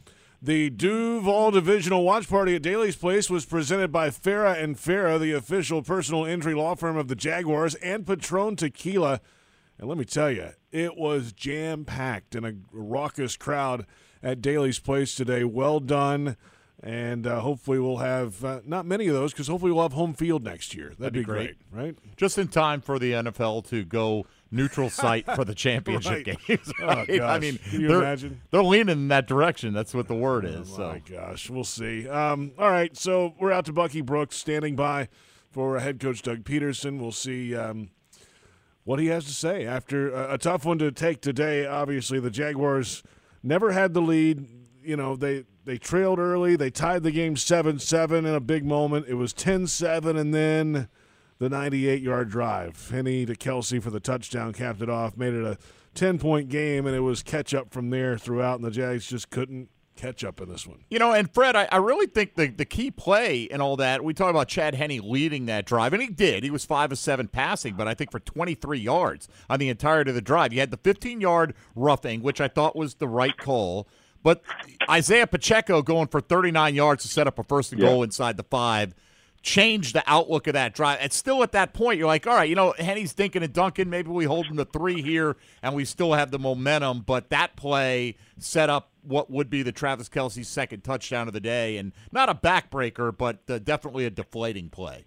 The 0.42 0.70
Duval 0.70 1.50
Divisional 1.50 2.04
Watch 2.04 2.28
Party 2.28 2.54
at 2.54 2.62
Daly's 2.62 2.96
Place 2.96 3.30
was 3.30 3.46
presented 3.46 3.90
by 3.90 4.10
Farah 4.10 4.62
and 4.62 4.76
Farah, 4.76 5.18
the 5.18 5.32
official 5.32 5.82
personal 5.82 6.24
injury 6.24 6.54
law 6.54 6.74
firm 6.74 6.96
of 6.96 7.08
the 7.08 7.16
Jaguars, 7.16 7.74
and 7.76 8.06
Patron 8.06 8.56
Tequila. 8.56 9.20
And 9.78 9.88
let 9.88 9.98
me 9.98 10.04
tell 10.04 10.30
you, 10.30 10.50
it 10.72 10.96
was 10.96 11.32
jam 11.32 11.84
packed 11.84 12.34
and 12.34 12.46
a 12.46 12.54
raucous 12.70 13.36
crowd 13.36 13.86
at 14.22 14.42
Daly's 14.42 14.78
Place 14.78 15.14
today. 15.14 15.42
Well 15.44 15.80
done 15.80 16.36
and 16.82 17.26
uh, 17.26 17.40
hopefully 17.40 17.78
we'll 17.78 17.96
have 17.98 18.44
uh, 18.44 18.60
not 18.64 18.86
many 18.86 19.06
of 19.08 19.14
those 19.14 19.32
because 19.32 19.48
hopefully 19.48 19.72
we'll 19.72 19.82
have 19.82 19.92
home 19.92 20.14
field 20.14 20.44
next 20.44 20.74
year. 20.74 20.88
That'd, 20.90 20.98
That'd 20.98 21.12
be, 21.14 21.20
be 21.20 21.24
great. 21.24 21.70
great. 21.70 21.84
right? 21.84 21.98
Just 22.16 22.38
in 22.38 22.48
time 22.48 22.80
for 22.80 22.98
the 22.98 23.12
NFL 23.12 23.68
to 23.70 23.84
go 23.84 24.26
neutral 24.50 24.90
site 24.90 25.26
for 25.34 25.44
the 25.44 25.54
championship 25.56 26.26
right. 26.26 26.46
games. 26.46 26.72
Right? 26.80 27.20
Oh, 27.20 27.24
I 27.24 27.38
mean, 27.38 27.58
Can 27.58 27.80
you 27.80 27.88
they're, 27.88 27.98
imagine? 27.98 28.40
They're 28.50 28.62
leaning 28.62 28.90
in 28.90 29.08
that 29.08 29.26
direction. 29.26 29.72
That's 29.72 29.94
what 29.94 30.08
the 30.08 30.14
word 30.14 30.44
oh, 30.44 30.60
is. 30.60 30.78
Oh 30.78 30.88
my 30.88 30.98
gosh, 30.98 31.50
we'll 31.50 31.64
see. 31.64 32.08
Um, 32.08 32.52
all 32.58 32.70
right, 32.70 32.96
so 32.96 33.34
we're 33.38 33.52
out 33.52 33.64
to 33.66 33.72
Bucky 33.72 34.00
Brooks 34.00 34.36
standing 34.36 34.76
by 34.76 35.08
for 35.50 35.78
head 35.78 36.00
coach 36.00 36.22
Doug 36.22 36.44
Pederson. 36.44 37.00
We'll 37.00 37.12
see. 37.12 37.54
Um, 37.54 37.90
what 38.86 39.00
he 39.00 39.06
has 39.08 39.24
to 39.24 39.32
say 39.32 39.66
after 39.66 40.10
a, 40.14 40.34
a 40.34 40.38
tough 40.38 40.64
one 40.64 40.78
to 40.78 40.90
take 40.92 41.20
today. 41.20 41.66
Obviously, 41.66 42.20
the 42.20 42.30
Jaguars 42.30 43.02
never 43.42 43.72
had 43.72 43.92
the 43.92 44.00
lead. 44.00 44.46
You 44.82 44.96
know, 44.96 45.16
they 45.16 45.44
they 45.64 45.76
trailed 45.76 46.20
early. 46.20 46.54
They 46.54 46.70
tied 46.70 47.02
the 47.02 47.10
game 47.10 47.36
7 47.36 47.80
7 47.80 48.24
in 48.24 48.34
a 48.34 48.40
big 48.40 48.64
moment. 48.64 49.06
It 49.08 49.14
was 49.14 49.32
10 49.32 49.66
7, 49.66 50.16
and 50.16 50.32
then 50.32 50.88
the 51.38 51.48
98 51.48 52.02
yard 52.02 52.30
drive. 52.30 52.90
Henne 52.90 53.26
to 53.26 53.34
Kelce 53.34 53.82
for 53.82 53.90
the 53.90 54.00
touchdown 54.00 54.52
capped 54.52 54.82
it 54.82 54.90
off, 54.90 55.16
made 55.16 55.34
it 55.34 55.44
a 55.44 55.58
10 55.94 56.18
point 56.18 56.48
game, 56.48 56.86
and 56.86 56.94
it 56.94 57.00
was 57.00 57.22
catch 57.22 57.54
up 57.54 57.72
from 57.72 57.90
there 57.90 58.18
throughout, 58.18 58.56
and 58.56 58.64
the 58.64 58.70
Jags 58.70 59.06
just 59.06 59.30
couldn't 59.30 59.68
catch 59.96 60.22
up 60.22 60.40
in 60.40 60.48
this 60.48 60.66
one. 60.66 60.84
You 60.90 60.98
know, 60.98 61.12
and 61.12 61.32
Fred, 61.32 61.56
I, 61.56 61.68
I 61.72 61.78
really 61.78 62.06
think 62.06 62.34
the, 62.34 62.48
the 62.48 62.66
key 62.66 62.90
play 62.90 63.48
and 63.50 63.60
all 63.60 63.76
that, 63.78 64.04
we 64.04 64.14
talk 64.14 64.30
about 64.30 64.46
Chad 64.46 64.74
Henne 64.74 65.00
leading 65.02 65.46
that 65.46 65.64
drive, 65.64 65.92
and 65.92 66.02
he 66.02 66.08
did. 66.08 66.44
He 66.44 66.50
was 66.50 66.64
5 66.64 66.92
of 66.92 66.98
7 66.98 67.28
passing, 67.28 67.74
but 67.74 67.88
I 67.88 67.94
think 67.94 68.12
for 68.12 68.20
23 68.20 68.78
yards 68.78 69.26
on 69.48 69.58
the 69.58 69.68
entirety 69.68 70.10
of 70.10 70.14
the 70.14 70.20
drive. 70.20 70.52
You 70.52 70.60
had 70.60 70.70
the 70.70 70.76
15 70.76 71.20
yard 71.20 71.54
roughing, 71.74 72.22
which 72.22 72.40
I 72.40 72.48
thought 72.48 72.76
was 72.76 72.94
the 72.94 73.08
right 73.08 73.36
call. 73.36 73.88
But 74.22 74.42
Isaiah 74.90 75.26
Pacheco 75.26 75.82
going 75.82 76.08
for 76.08 76.20
39 76.20 76.74
yards 76.74 77.02
to 77.04 77.08
set 77.08 77.26
up 77.26 77.38
a 77.38 77.44
first 77.44 77.72
and 77.72 77.80
goal 77.80 78.02
inside 78.02 78.36
the 78.36 78.42
five 78.42 78.94
changed 79.46 79.94
the 79.94 80.02
outlook 80.08 80.48
of 80.48 80.54
that 80.54 80.74
drive. 80.74 80.98
And 81.00 81.12
still 81.12 81.42
at 81.44 81.52
that 81.52 81.72
point, 81.72 81.98
you're 81.98 82.08
like, 82.08 82.26
all 82.26 82.34
right, 82.34 82.48
you 82.48 82.56
know, 82.56 82.74
Henne's 82.78 83.12
thinking 83.12 83.44
of 83.44 83.52
Duncan. 83.52 83.88
Maybe 83.88 84.10
we 84.10 84.24
hold 84.24 84.46
him 84.46 84.56
to 84.56 84.64
three 84.64 85.00
here 85.00 85.36
and 85.62 85.72
we 85.74 85.84
still 85.84 86.12
have 86.14 86.32
the 86.32 86.38
momentum. 86.38 87.04
But 87.06 87.30
that 87.30 87.54
play 87.54 88.16
set 88.38 88.68
up 88.68 88.90
what 89.02 89.30
would 89.30 89.48
be 89.48 89.62
the 89.62 89.70
Travis 89.70 90.08
Kelce's 90.08 90.48
second 90.48 90.82
touchdown 90.82 91.28
of 91.28 91.32
the 91.32 91.40
day. 91.40 91.76
And 91.76 91.92
not 92.10 92.28
a 92.28 92.34
backbreaker, 92.34 93.16
but 93.16 93.38
uh, 93.48 93.58
definitely 93.58 94.04
a 94.04 94.10
deflating 94.10 94.68
play. 94.68 95.04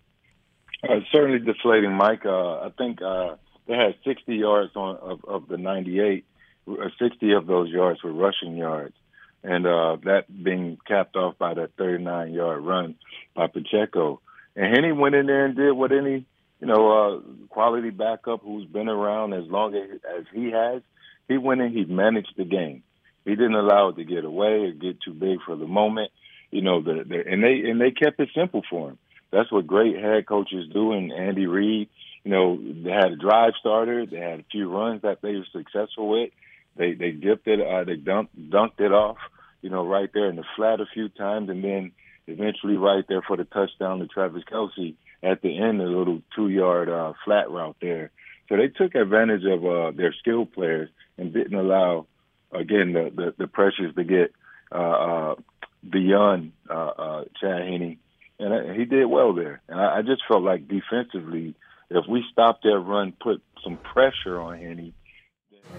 Uh, 0.87 1.01
certainly 1.11 1.39
deflating, 1.39 1.91
Mike. 1.91 2.25
Uh, 2.25 2.59
I 2.61 2.71
think 2.77 3.01
uh, 3.01 3.35
they 3.67 3.75
had 3.75 3.95
60 4.05 4.33
yards 4.33 4.71
on 4.77 4.95
of, 4.97 5.25
of 5.25 5.47
the 5.49 5.57
98. 5.57 6.25
Uh, 6.65 6.73
60 6.97 7.33
of 7.33 7.45
those 7.45 7.69
yards 7.69 8.01
were 8.01 8.13
rushing 8.13 8.55
yards 8.55 8.95
and 9.43 9.65
uh, 9.65 9.97
that 10.03 10.25
being 10.43 10.77
capped 10.85 11.15
off 11.15 11.37
by 11.37 11.53
that 11.53 11.71
39 11.77 12.33
yard 12.33 12.61
run 12.61 12.95
by 13.35 13.47
Pacheco. 13.47 14.21
And 14.59 14.75
Henne 14.75 14.97
went 14.97 15.15
in 15.15 15.25
there 15.25 15.45
and 15.45 15.55
did 15.55 15.71
what 15.71 15.93
any 15.93 16.25
you 16.59 16.67
know 16.67 16.91
uh, 16.91 17.19
quality 17.47 17.91
backup 17.91 18.41
who's 18.43 18.65
been 18.65 18.89
around 18.89 19.33
as 19.33 19.45
long 19.47 19.73
as, 19.73 20.01
as 20.17 20.25
he 20.33 20.51
has 20.51 20.81
he 21.29 21.37
went 21.37 21.61
in, 21.61 21.71
he 21.71 21.85
managed 21.85 22.33
the 22.35 22.43
game. 22.43 22.83
He 23.23 23.31
didn't 23.31 23.55
allow 23.55 23.89
it 23.89 23.95
to 23.95 24.03
get 24.03 24.25
away 24.25 24.65
or 24.65 24.71
get 24.71 24.99
too 25.01 25.13
big 25.13 25.37
for 25.45 25.55
the 25.55 25.67
moment. 25.67 26.11
You 26.51 26.61
know, 26.61 26.81
the, 26.81 27.05
the 27.07 27.23
and 27.25 27.41
they 27.41 27.69
and 27.69 27.79
they 27.79 27.91
kept 27.91 28.19
it 28.19 28.29
simple 28.35 28.63
for 28.69 28.89
him. 28.89 28.97
That's 29.31 29.49
what 29.49 29.65
great 29.65 29.95
head 29.95 30.25
coaches 30.25 30.67
do. 30.73 30.91
And 30.91 31.13
Andy 31.13 31.45
Reid, 31.45 31.87
you 32.25 32.31
know, 32.31 32.57
they 32.57 32.91
had 32.91 33.13
a 33.13 33.15
drive 33.15 33.53
starter. 33.61 34.05
They 34.05 34.17
had 34.17 34.41
a 34.41 34.45
few 34.51 34.69
runs 34.69 35.03
that 35.03 35.21
they 35.21 35.35
were 35.35 35.45
successful 35.53 36.09
with. 36.09 36.31
They 36.75 36.95
they 36.95 37.11
dipped 37.11 37.47
it, 37.47 37.61
uh, 37.61 37.85
they 37.85 37.95
dunked 37.95 38.35
dunked 38.49 38.81
it 38.81 38.91
off, 38.91 39.19
you 39.61 39.69
know, 39.69 39.85
right 39.85 40.09
there 40.13 40.29
in 40.29 40.35
the 40.35 40.43
flat 40.57 40.81
a 40.81 40.85
few 40.93 41.07
times, 41.07 41.49
and 41.49 41.63
then 41.63 41.93
eventually 42.29 42.77
right 42.77 43.05
there 43.07 43.21
for 43.21 43.37
the 43.37 43.45
touchdown 43.45 43.99
to 43.99 44.07
Travis 44.07 44.43
Kelce 44.51 44.95
at 45.21 45.41
the 45.41 45.57
end, 45.57 45.81
a 45.81 45.85
little 45.85 46.21
two 46.35 46.49
yard 46.49 46.89
uh, 46.89 47.13
flat 47.25 47.49
route 47.49 47.77
there. 47.81 48.11
So 48.47 48.57
they 48.57 48.67
took 48.67 48.95
advantage 48.95 49.43
of 49.45 49.65
uh, 49.65 49.91
their 49.91 50.13
skill 50.13 50.45
players 50.45 50.89
and 51.17 51.33
didn't 51.33 51.55
allow, 51.57 52.07
again, 52.51 52.93
the 52.93 53.11
the, 53.13 53.33
the 53.37 53.47
pressures 53.47 53.93
to 53.95 54.03
get 54.03 54.31
uh, 54.71 54.75
uh, 54.75 55.35
beyond 55.87 56.53
uh, 56.69 56.73
uh, 56.73 57.23
Chad 57.39 57.61
Henne, 57.61 57.97
and 58.39 58.53
uh, 58.53 58.73
he 58.73 58.85
did 58.85 59.05
well 59.05 59.33
there. 59.33 59.61
And 59.67 59.79
I, 59.79 59.99
I 59.99 60.01
just 60.01 60.23
felt 60.27 60.43
like 60.43 60.67
defensively, 60.67 61.55
if 61.89 62.05
we 62.07 62.23
stopped 62.31 62.63
their 62.63 62.79
run, 62.79 63.13
put 63.19 63.41
some 63.63 63.77
pressure 63.77 64.39
on 64.39 64.57
Henne. 64.57 64.93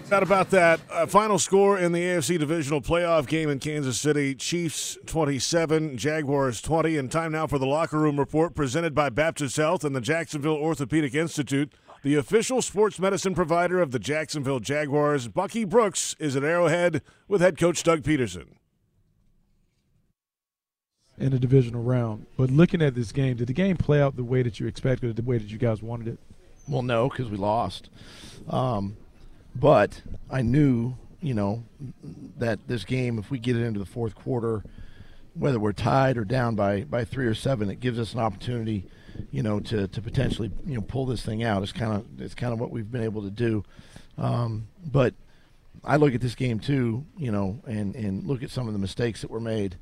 Not 0.09 0.23
about 0.23 0.49
that. 0.49 0.81
Uh, 0.89 1.05
final 1.05 1.39
score 1.39 1.79
in 1.79 1.93
the 1.93 2.01
AFC 2.01 2.37
Divisional 2.37 2.81
Playoff 2.81 3.27
game 3.27 3.49
in 3.49 3.59
Kansas 3.59 3.99
City: 3.99 4.35
Chiefs 4.35 4.97
27, 5.05 5.97
Jaguars 5.97 6.61
20. 6.61 6.97
And 6.97 7.09
time 7.11 7.31
now 7.31 7.47
for 7.47 7.57
the 7.57 7.65
locker 7.65 7.97
room 7.97 8.19
report 8.19 8.53
presented 8.53 8.93
by 8.93 9.09
Baptist 9.09 9.55
Health 9.55 9.85
and 9.85 9.95
the 9.95 10.01
Jacksonville 10.01 10.57
Orthopedic 10.57 11.15
Institute 11.15 11.71
the 12.03 12.15
official 12.15 12.61
sports 12.61 12.99
medicine 12.99 13.35
provider 13.35 13.79
of 13.79 13.91
the 13.91 13.99
Jacksonville 13.99 14.59
Jaguars. 14.59 15.27
Bucky 15.27 15.65
Brooks 15.65 16.15
is 16.19 16.35
at 16.35 16.43
Arrowhead 16.43 17.01
with 17.27 17.41
head 17.41 17.57
coach 17.57 17.83
Doug 17.83 18.01
Pederson. 18.01 18.47
In 21.17 21.31
the 21.31 21.39
divisional 21.39 21.83
round, 21.83 22.25
but 22.35 22.49
looking 22.49 22.81
at 22.81 22.95
this 22.95 23.11
game, 23.11 23.37
did 23.37 23.47
the 23.47 23.53
game 23.53 23.77
play 23.77 24.01
out 24.01 24.15
the 24.15 24.23
way 24.23 24.41
that 24.41 24.59
you 24.59 24.65
expected, 24.65 25.15
the 25.15 25.21
way 25.21 25.37
that 25.37 25.49
you 25.49 25.59
guys 25.59 25.83
wanted 25.83 26.07
it? 26.07 26.19
Well, 26.67 26.81
no, 26.81 27.09
because 27.09 27.29
we 27.29 27.37
lost. 27.37 27.89
Um, 28.49 28.97
but 29.55 30.01
I 30.29 30.41
knew, 30.41 30.95
you 31.21 31.33
know, 31.33 31.63
that 32.37 32.59
this 32.67 32.83
game, 32.83 33.19
if 33.19 33.29
we 33.31 33.39
get 33.39 33.55
it 33.55 33.63
into 33.63 33.79
the 33.79 33.85
fourth 33.85 34.15
quarter, 34.15 34.63
whether 35.33 35.59
we're 35.59 35.73
tied 35.73 36.17
or 36.17 36.25
down 36.25 36.55
by 36.55 36.83
by 36.83 37.05
three 37.05 37.25
or 37.25 37.35
seven, 37.35 37.69
it 37.69 37.79
gives 37.79 37.99
us 37.99 38.13
an 38.13 38.19
opportunity 38.19 38.85
you 39.31 39.43
know, 39.43 39.59
to, 39.59 39.87
to 39.87 40.01
potentially 40.01 40.51
you 40.65 40.75
know 40.75 40.81
pull 40.81 41.05
this 41.05 41.23
thing 41.23 41.43
out. 41.43 41.63
It's 41.63 41.71
kind 41.71 41.93
of 41.93 42.21
it's 42.21 42.33
kind 42.35 42.53
of 42.53 42.59
what 42.59 42.71
we've 42.71 42.89
been 42.89 43.03
able 43.03 43.21
to 43.23 43.29
do. 43.29 43.63
Um, 44.17 44.67
but 44.85 45.13
I 45.83 45.97
look 45.97 46.13
at 46.13 46.21
this 46.21 46.35
game 46.35 46.59
too, 46.59 47.05
you 47.17 47.31
know, 47.31 47.61
and 47.67 47.95
and 47.95 48.25
look 48.25 48.43
at 48.43 48.49
some 48.49 48.67
of 48.67 48.73
the 48.73 48.79
mistakes 48.79 49.21
that 49.21 49.31
were 49.31 49.39
made, 49.39 49.77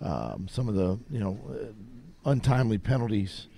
um, 0.00 0.48
some 0.50 0.68
of 0.68 0.74
the 0.74 0.98
you 1.10 1.20
know 1.20 1.38
uh, 1.50 2.30
untimely 2.30 2.78
penalties, 2.78 3.48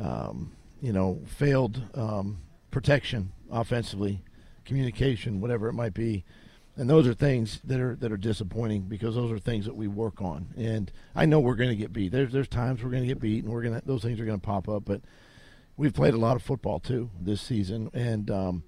um, 0.00 0.52
you 0.80 0.92
know, 0.92 1.20
failed 1.26 1.82
um, 1.94 2.38
protection 2.70 3.32
offensively, 3.50 4.22
communication, 4.66 5.40
whatever 5.40 5.68
it 5.68 5.72
might 5.72 5.94
be 5.94 6.24
and 6.76 6.90
those 6.90 7.06
are 7.06 7.14
things 7.14 7.60
that 7.64 7.80
are 7.80 7.96
that 7.96 8.12
are 8.12 8.18
disappointing 8.18 8.82
because 8.82 9.14
those 9.14 9.32
are 9.32 9.38
things 9.38 9.64
that 9.64 9.74
we 9.74 9.88
work 9.88 10.20
on. 10.20 10.48
And 10.56 10.92
I 11.14 11.24
know 11.24 11.40
we're 11.40 11.54
going 11.54 11.70
to 11.70 11.76
get 11.76 11.92
beat. 11.92 12.12
There's 12.12 12.32
there's 12.32 12.48
times 12.48 12.82
we're 12.82 12.90
going 12.90 13.02
to 13.02 13.08
get 13.08 13.20
beat, 13.20 13.44
and 13.44 13.52
we're 13.52 13.62
going 13.62 13.80
to 13.80 13.86
those 13.86 14.02
things 14.02 14.20
are 14.20 14.26
going 14.26 14.38
to 14.38 14.46
pop 14.46 14.68
up. 14.68 14.84
But 14.84 15.00
we've 15.76 15.94
played 15.94 16.14
a 16.14 16.18
lot 16.18 16.36
of 16.36 16.42
football 16.42 16.78
too 16.78 17.10
this 17.18 17.40
season, 17.40 17.90
and 17.94 18.30
um, 18.30 18.62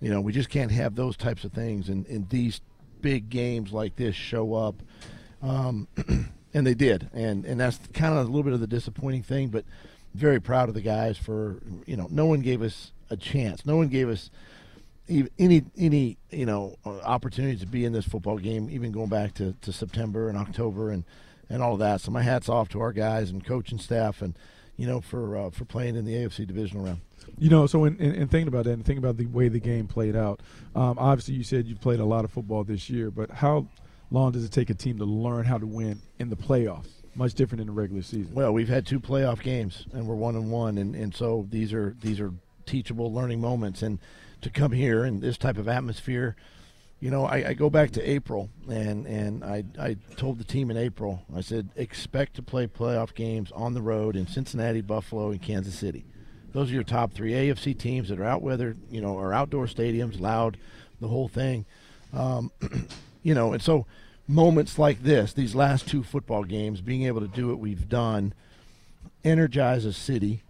you 0.00 0.10
know 0.10 0.20
we 0.20 0.32
just 0.32 0.50
can't 0.50 0.70
have 0.72 0.94
those 0.94 1.16
types 1.16 1.44
of 1.44 1.52
things. 1.52 1.88
And, 1.88 2.06
and 2.06 2.28
these 2.28 2.60
big 3.00 3.30
games 3.30 3.72
like 3.72 3.96
this 3.96 4.14
show 4.14 4.54
up, 4.54 4.82
um, 5.42 5.88
and 6.54 6.66
they 6.66 6.74
did. 6.74 7.08
And 7.14 7.46
and 7.46 7.58
that's 7.58 7.80
kind 7.94 8.12
of 8.12 8.26
a 8.26 8.28
little 8.28 8.42
bit 8.42 8.52
of 8.52 8.60
the 8.60 8.66
disappointing 8.66 9.22
thing. 9.22 9.48
But 9.48 9.64
very 10.12 10.40
proud 10.40 10.68
of 10.68 10.74
the 10.74 10.82
guys 10.82 11.16
for 11.16 11.62
you 11.86 11.96
know 11.96 12.08
no 12.10 12.26
one 12.26 12.40
gave 12.40 12.60
us 12.60 12.92
a 13.08 13.16
chance. 13.16 13.64
No 13.64 13.76
one 13.76 13.88
gave 13.88 14.10
us 14.10 14.30
any 15.08 15.62
any 15.76 16.16
you 16.30 16.46
know 16.46 16.76
uh, 16.84 16.98
opportunity 17.00 17.58
to 17.58 17.66
be 17.66 17.84
in 17.84 17.92
this 17.92 18.04
football 18.04 18.38
game, 18.38 18.68
even 18.70 18.92
going 18.92 19.08
back 19.08 19.34
to, 19.34 19.54
to 19.62 19.72
September 19.72 20.28
and 20.28 20.38
October 20.38 20.90
and 20.90 21.04
and 21.48 21.62
all 21.62 21.74
of 21.74 21.78
that. 21.80 22.00
So 22.00 22.10
my 22.10 22.22
hats 22.22 22.48
off 22.48 22.68
to 22.70 22.80
our 22.80 22.92
guys 22.92 23.30
and 23.30 23.44
coaching 23.44 23.78
staff 23.78 24.22
and 24.22 24.36
you 24.76 24.86
know 24.86 25.00
for 25.00 25.36
uh, 25.36 25.50
for 25.50 25.64
playing 25.64 25.96
in 25.96 26.04
the 26.04 26.14
AFC 26.14 26.46
divisional 26.46 26.84
round. 26.84 27.00
You 27.38 27.48
know, 27.48 27.66
so 27.66 27.84
in, 27.84 27.96
in, 27.96 28.14
in, 28.14 28.28
thinking 28.28 28.48
about 28.48 28.64
that 28.64 28.72
and 28.72 28.84
thinking 28.84 29.02
about 29.02 29.16
the 29.16 29.26
way 29.26 29.48
the 29.48 29.58
game 29.58 29.86
played 29.86 30.14
out, 30.14 30.40
um, 30.74 30.98
obviously 30.98 31.34
you 31.34 31.42
said 31.42 31.66
you've 31.66 31.80
played 31.80 32.00
a 32.00 32.04
lot 32.04 32.24
of 32.24 32.30
football 32.30 32.64
this 32.64 32.90
year, 32.90 33.10
but 33.10 33.30
how 33.30 33.66
long 34.10 34.32
does 34.32 34.44
it 34.44 34.52
take 34.52 34.68
a 34.68 34.74
team 34.74 34.98
to 34.98 35.04
learn 35.04 35.44
how 35.44 35.56
to 35.56 35.66
win 35.66 36.00
in 36.18 36.28
the 36.28 36.36
playoffs? 36.36 36.88
Much 37.14 37.32
different 37.32 37.62
in 37.62 37.68
the 37.68 37.72
regular 37.72 38.02
season. 38.02 38.34
Well, 38.34 38.52
we've 38.52 38.68
had 38.68 38.86
two 38.86 39.00
playoff 39.00 39.40
games 39.40 39.86
and 39.92 40.06
we're 40.06 40.16
one 40.16 40.36
and 40.36 40.50
one, 40.50 40.76
and, 40.78 40.94
and 40.94 41.14
so 41.14 41.46
these 41.50 41.72
are 41.72 41.96
these 42.02 42.20
are 42.20 42.32
teachable 42.66 43.12
learning 43.12 43.40
moments 43.40 43.82
and 43.82 43.98
to 44.44 44.50
come 44.50 44.72
here 44.72 45.04
in 45.04 45.20
this 45.20 45.36
type 45.36 45.58
of 45.58 45.68
atmosphere. 45.68 46.36
You 47.00 47.10
know, 47.10 47.24
I, 47.24 47.48
I, 47.48 47.54
go 47.54 47.68
back 47.68 47.90
to 47.92 48.08
April, 48.10 48.48
and, 48.68 49.06
and 49.06 49.44
I, 49.44 49.64
I 49.78 49.96
told 50.16 50.38
the 50.38 50.44
team 50.44 50.70
in 50.70 50.76
April, 50.76 51.22
I 51.34 51.40
said, 51.40 51.70
expect 51.76 52.34
to 52.36 52.42
play 52.42 52.66
playoff 52.66 53.14
games 53.14 53.50
on 53.52 53.74
the 53.74 53.82
road 53.82 54.16
in 54.16 54.26
Cincinnati, 54.26 54.80
Buffalo, 54.80 55.30
and 55.30 55.42
Kansas 55.42 55.74
City. 55.74 56.04
Those 56.52 56.70
are 56.70 56.74
your 56.74 56.84
top 56.84 57.12
three 57.12 57.32
AFC 57.32 57.76
teams 57.76 58.10
that 58.10 58.20
are 58.20 58.24
out 58.24 58.42
weather, 58.42 58.76
you 58.90 59.00
know, 59.00 59.18
are 59.18 59.32
outdoor 59.32 59.66
stadiums, 59.66 60.20
loud, 60.20 60.56
the 61.00 61.08
whole 61.08 61.28
thing. 61.28 61.66
Um, 62.12 62.52
you 63.22 63.34
know, 63.34 63.52
and 63.54 63.62
so 63.62 63.86
moments 64.28 64.78
like 64.78 65.02
this, 65.02 65.32
these 65.32 65.54
last 65.54 65.88
two 65.88 66.02
football 66.02 66.44
games, 66.44 66.80
being 66.80 67.04
able 67.04 67.20
to 67.20 67.28
do 67.28 67.48
what 67.48 67.58
we've 67.58 67.88
done, 67.88 68.34
energize 69.24 69.84
a 69.84 69.92
city, 69.92 70.42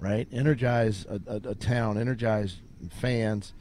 right? 0.00 0.26
Energize 0.32 1.06
a, 1.08 1.20
a, 1.26 1.50
a 1.50 1.54
town, 1.54 1.98
energize 1.98 2.56
fans 2.90 3.52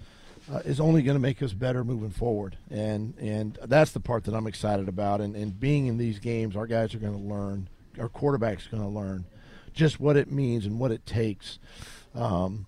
uh, 0.52 0.58
is 0.60 0.80
only 0.80 1.02
going 1.02 1.16
to 1.16 1.22
make 1.22 1.42
us 1.42 1.54
better 1.54 1.84
moving 1.84 2.10
forward. 2.10 2.58
And 2.70 3.16
and 3.20 3.58
that's 3.64 3.92
the 3.92 4.00
part 4.00 4.26
that 4.26 4.34
I'm 4.34 4.48
excited 4.48 4.88
about. 4.88 5.22
And, 5.22 5.36
and 5.36 5.58
being 5.60 5.88
in 5.88 5.98
these 5.98 6.20
games, 6.20 6.56
our 6.56 6.68
guys 6.68 6.94
are 6.94 7.00
going 7.00 7.18
to 7.18 7.24
learn, 7.24 7.70
our 8.00 8.10
quarterback's 8.10 8.68
going 8.68 8.84
to 8.84 8.90
learn 8.90 9.26
just 9.74 10.00
what 10.00 10.18
it 10.18 10.32
means 10.32 10.66
and 10.66 10.80
what 10.80 10.92
it 10.92 11.06
takes. 11.06 11.60
Um, 12.14 12.68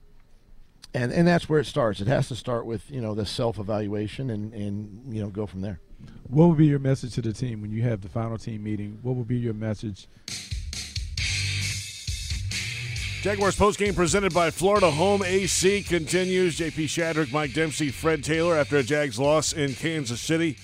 and, 0.94 1.12
and 1.12 1.28
that's 1.28 1.50
where 1.50 1.60
it 1.60 1.66
starts. 1.66 2.00
It 2.00 2.08
has 2.08 2.30
to 2.30 2.36
start 2.36 2.66
with 2.66 2.90
you 2.90 3.02
know 3.02 3.14
the 3.14 3.26
self 3.26 3.60
evaluation 3.60 4.30
and, 4.30 4.54
and 4.54 5.14
you 5.14 5.22
know 5.22 5.30
go 5.30 5.46
from 5.46 5.62
there. 5.62 5.80
What 6.28 6.48
would 6.48 6.58
be 6.58 6.68
your 6.68 6.80
message 6.80 7.14
to 7.16 7.22
the 7.22 7.34
team 7.34 7.62
when 7.62 7.72
you 7.72 7.84
have 7.84 8.02
the 8.02 8.10
final 8.10 8.38
team 8.38 8.64
meeting? 8.64 9.00
What 9.02 9.16
would 9.16 9.28
be 9.28 9.38
your 9.38 9.54
message 9.54 10.08
Jaguars 13.26 13.58
postgame 13.58 13.96
presented 13.96 14.36
by 14.36 14.52
Florida 14.52 14.92
Home 14.92 15.24
AC 15.24 15.82
continues. 15.82 16.60
JP 16.60 16.86
Shadrick, 16.86 17.34
Mike 17.34 17.54
Dempsey, 17.54 17.90
Fred 17.90 18.24
Taylor 18.24 18.56
after 18.56 18.78
a 18.78 18.84
Jags 18.84 19.18
loss 19.18 19.52
in 19.52 19.74
Kansas 19.74 20.22
City. 20.22 20.60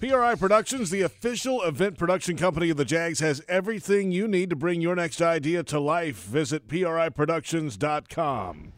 PRI 0.00 0.34
Productions, 0.34 0.90
the 0.90 1.02
official 1.02 1.62
event 1.62 1.96
production 1.96 2.36
company 2.36 2.68
of 2.68 2.76
the 2.76 2.84
Jags, 2.84 3.20
has 3.20 3.44
everything 3.48 4.10
you 4.10 4.26
need 4.26 4.50
to 4.50 4.56
bring 4.56 4.80
your 4.80 4.96
next 4.96 5.22
idea 5.22 5.62
to 5.62 5.78
life. 5.78 6.24
Visit 6.24 6.66
PRIProductions.com. 6.66 8.72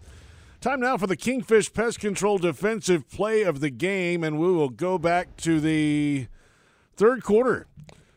Time 0.60 0.80
now 0.80 0.98
for 0.98 1.06
the 1.06 1.16
Kingfish 1.16 1.72
Pest 1.72 2.00
Control 2.00 2.36
defensive 2.36 3.08
play 3.08 3.44
of 3.44 3.60
the 3.60 3.70
game, 3.70 4.22
and 4.22 4.38
we 4.38 4.52
will 4.52 4.68
go 4.68 4.98
back 4.98 5.38
to 5.38 5.58
the 5.58 6.26
third 6.96 7.22
quarter. 7.22 7.66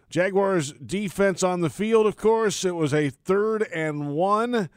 Jaguars 0.09 0.73
defense 0.73 1.41
on 1.41 1.61
the 1.61 1.69
field, 1.69 2.05
of 2.05 2.17
course. 2.17 2.65
It 2.65 2.75
was 2.75 2.93
a 2.93 3.09
third 3.09 3.65
and 3.73 4.13
one 4.13 4.67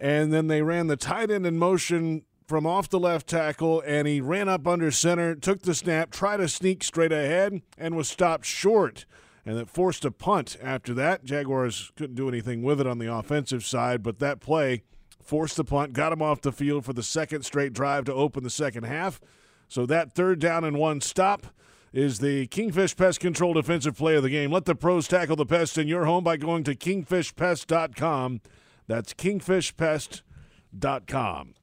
and 0.00 0.32
then 0.32 0.46
they 0.46 0.62
ran 0.62 0.86
the 0.86 0.96
tight 0.96 1.30
end 1.30 1.46
in 1.46 1.58
motion 1.58 2.22
from 2.46 2.66
off 2.66 2.88
the 2.88 2.98
left 2.98 3.26
tackle, 3.26 3.82
and 3.86 4.08
he 4.08 4.20
ran 4.20 4.48
up 4.48 4.66
under 4.66 4.90
center, 4.90 5.34
took 5.34 5.62
the 5.62 5.74
snap, 5.74 6.10
tried 6.10 6.38
to 6.38 6.48
sneak 6.48 6.82
straight 6.82 7.12
ahead, 7.12 7.60
and 7.76 7.94
was 7.94 8.08
stopped 8.08 8.46
short. 8.46 9.04
And 9.44 9.58
it 9.58 9.68
forced 9.68 10.04
a 10.04 10.10
punt 10.10 10.56
after 10.62 10.94
that. 10.94 11.24
Jaguars 11.24 11.92
couldn't 11.96 12.16
do 12.16 12.28
anything 12.28 12.62
with 12.62 12.80
it 12.80 12.86
on 12.86 12.98
the 12.98 13.12
offensive 13.12 13.64
side, 13.64 14.02
but 14.02 14.18
that 14.18 14.40
play 14.40 14.82
forced 15.22 15.56
the 15.56 15.64
punt, 15.64 15.92
got 15.92 16.12
him 16.12 16.22
off 16.22 16.40
the 16.40 16.52
field 16.52 16.86
for 16.86 16.94
the 16.94 17.02
second 17.02 17.42
straight 17.42 17.74
drive 17.74 18.04
to 18.06 18.14
open 18.14 18.42
the 18.42 18.50
second 18.50 18.84
half. 18.84 19.20
So 19.68 19.84
that 19.86 20.14
third 20.14 20.38
down 20.38 20.64
and 20.64 20.78
one 20.78 21.02
stop 21.02 21.48
is 21.92 22.18
the 22.18 22.46
Kingfish 22.46 22.96
Pest 22.96 23.20
Control 23.20 23.52
defensive 23.52 23.96
play 23.96 24.16
of 24.16 24.22
the 24.22 24.30
game. 24.30 24.50
Let 24.50 24.64
the 24.64 24.74
pros 24.74 25.06
tackle 25.06 25.36
the 25.36 25.46
pest 25.46 25.76
in 25.76 25.86
your 25.86 26.06
home 26.06 26.24
by 26.24 26.38
going 26.38 26.64
to 26.64 26.74
kingfishpest.com 26.74 28.40
that's 28.88 29.14
kingfishpest.com. 29.14 31.54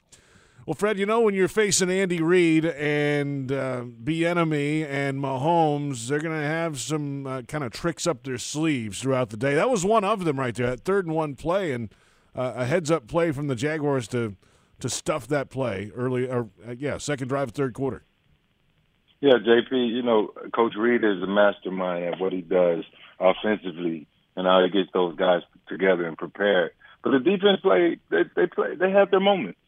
Well, 0.66 0.74
Fred, 0.74 0.98
you 0.98 1.06
know 1.06 1.22
when 1.22 1.36
you're 1.36 1.48
facing 1.48 1.92
Andy 1.92 2.24
Reid 2.24 2.66
and 2.66 3.52
uh, 3.52 3.84
Bieniemy 4.04 4.88
and 4.88 5.20
Mahomes, 5.20 6.08
they're 6.08 6.20
going 6.20 6.40
to 6.40 6.48
have 6.48 6.80
some 6.80 7.28
uh, 7.28 7.44
kind 7.44 7.64
of 7.64 7.72
tricks 7.72 8.08
up 8.08 8.24
their 8.24 8.40
sleeves 8.40 9.00
throughout 9.00 9.30
the 9.30 9.38
day. 9.38 9.54
That 9.54 9.70
was 9.70 9.86
one 9.86 10.04
of 10.04 10.26
them 10.26 10.40
right 10.40 10.56
there, 10.56 10.68
that 10.68 10.84
third 10.84 11.06
and 11.06 11.14
one 11.14 11.36
play, 11.36 11.72
and 11.72 11.94
uh, 12.34 12.54
a 12.56 12.66
heads 12.66 12.90
up 12.90 13.08
play 13.08 13.32
from 13.32 13.48
the 13.48 13.56
Jaguars 13.56 14.08
to 14.08 14.36
to 14.80 14.90
stuff 14.90 15.28
that 15.28 15.50
play 15.50 15.92
early, 15.96 16.28
or 16.28 16.50
uh, 16.68 16.76
yeah, 16.78 16.98
second 16.98 17.28
drive, 17.28 17.52
third 17.52 17.74
quarter. 17.74 18.04
Yeah, 19.22 19.36
JP, 19.36 19.72
you 19.72 20.02
know, 20.02 20.34
Coach 20.54 20.74
Reid 20.78 21.04
is 21.04 21.24
a 21.24 21.28
mastermind 21.28 22.06
at 22.06 22.20
what 22.20 22.34
he 22.34 22.42
does 22.42 22.84
offensively 23.20 24.08
and 24.36 24.46
how 24.46 24.64
he 24.64 24.70
gets 24.70 24.90
those 24.94 25.16
guys 25.16 25.42
together 25.68 26.06
and 26.06 26.18
prepared. 26.18 26.72
But 27.06 27.12
the 27.12 27.20
defense 27.20 27.62
play, 27.62 28.00
they, 28.10 28.24
they 28.36 28.48
play, 28.48 28.76
they 28.76 28.90
have 28.90 29.12
their 29.12 29.20
moments. 29.20 29.60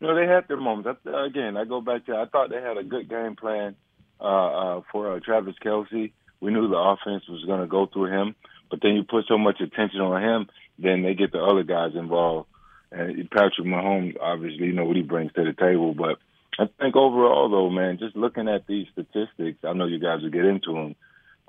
You 0.00 0.06
know, 0.06 0.14
they 0.14 0.26
had 0.30 0.46
their 0.48 0.58
moments. 0.58 1.00
I, 1.06 1.26
again, 1.26 1.56
I 1.56 1.64
go 1.64 1.80
back 1.80 2.04
to 2.06 2.12
I 2.14 2.26
thought 2.26 2.50
they 2.50 2.60
had 2.60 2.76
a 2.76 2.84
good 2.84 3.08
game 3.08 3.36
plan 3.36 3.74
uh, 4.20 4.24
uh, 4.24 4.80
for 4.92 5.14
uh, 5.16 5.20
Travis 5.24 5.54
Kelce. 5.64 6.12
We 6.40 6.52
knew 6.52 6.68
the 6.68 6.76
offense 6.76 7.24
was 7.26 7.42
going 7.46 7.62
to 7.62 7.66
go 7.66 7.86
through 7.86 8.12
him, 8.12 8.34
but 8.70 8.80
then 8.82 8.96
you 8.96 9.02
put 9.02 9.24
so 9.28 9.38
much 9.38 9.62
attention 9.62 10.02
on 10.02 10.22
him, 10.22 10.48
then 10.78 11.02
they 11.02 11.14
get 11.14 11.32
the 11.32 11.42
other 11.42 11.62
guys 11.62 11.92
involved. 11.94 12.50
And 12.92 13.30
Patrick 13.30 13.66
Mahomes, 13.66 14.18
obviously, 14.20 14.66
you 14.66 14.74
know 14.74 14.84
what 14.84 14.96
he 14.96 15.02
brings 15.02 15.32
to 15.32 15.42
the 15.42 15.54
table. 15.54 15.94
But 15.94 16.18
I 16.58 16.68
think 16.78 16.96
overall, 16.96 17.48
though, 17.48 17.70
man, 17.70 17.96
just 17.98 18.14
looking 18.14 18.46
at 18.46 18.66
these 18.66 18.88
statistics, 18.92 19.64
I 19.64 19.72
know 19.72 19.86
you 19.86 20.00
guys 20.00 20.20
will 20.20 20.28
get 20.28 20.44
into 20.44 20.74
them. 20.74 20.96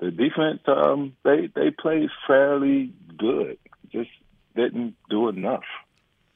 The 0.00 0.10
defense, 0.10 0.62
um, 0.66 1.14
they 1.24 1.50
they 1.54 1.70
played 1.70 2.08
fairly 2.26 2.94
good, 3.18 3.58
just 3.92 4.10
didn't 4.56 4.96
do 5.10 5.28
enough. 5.28 5.64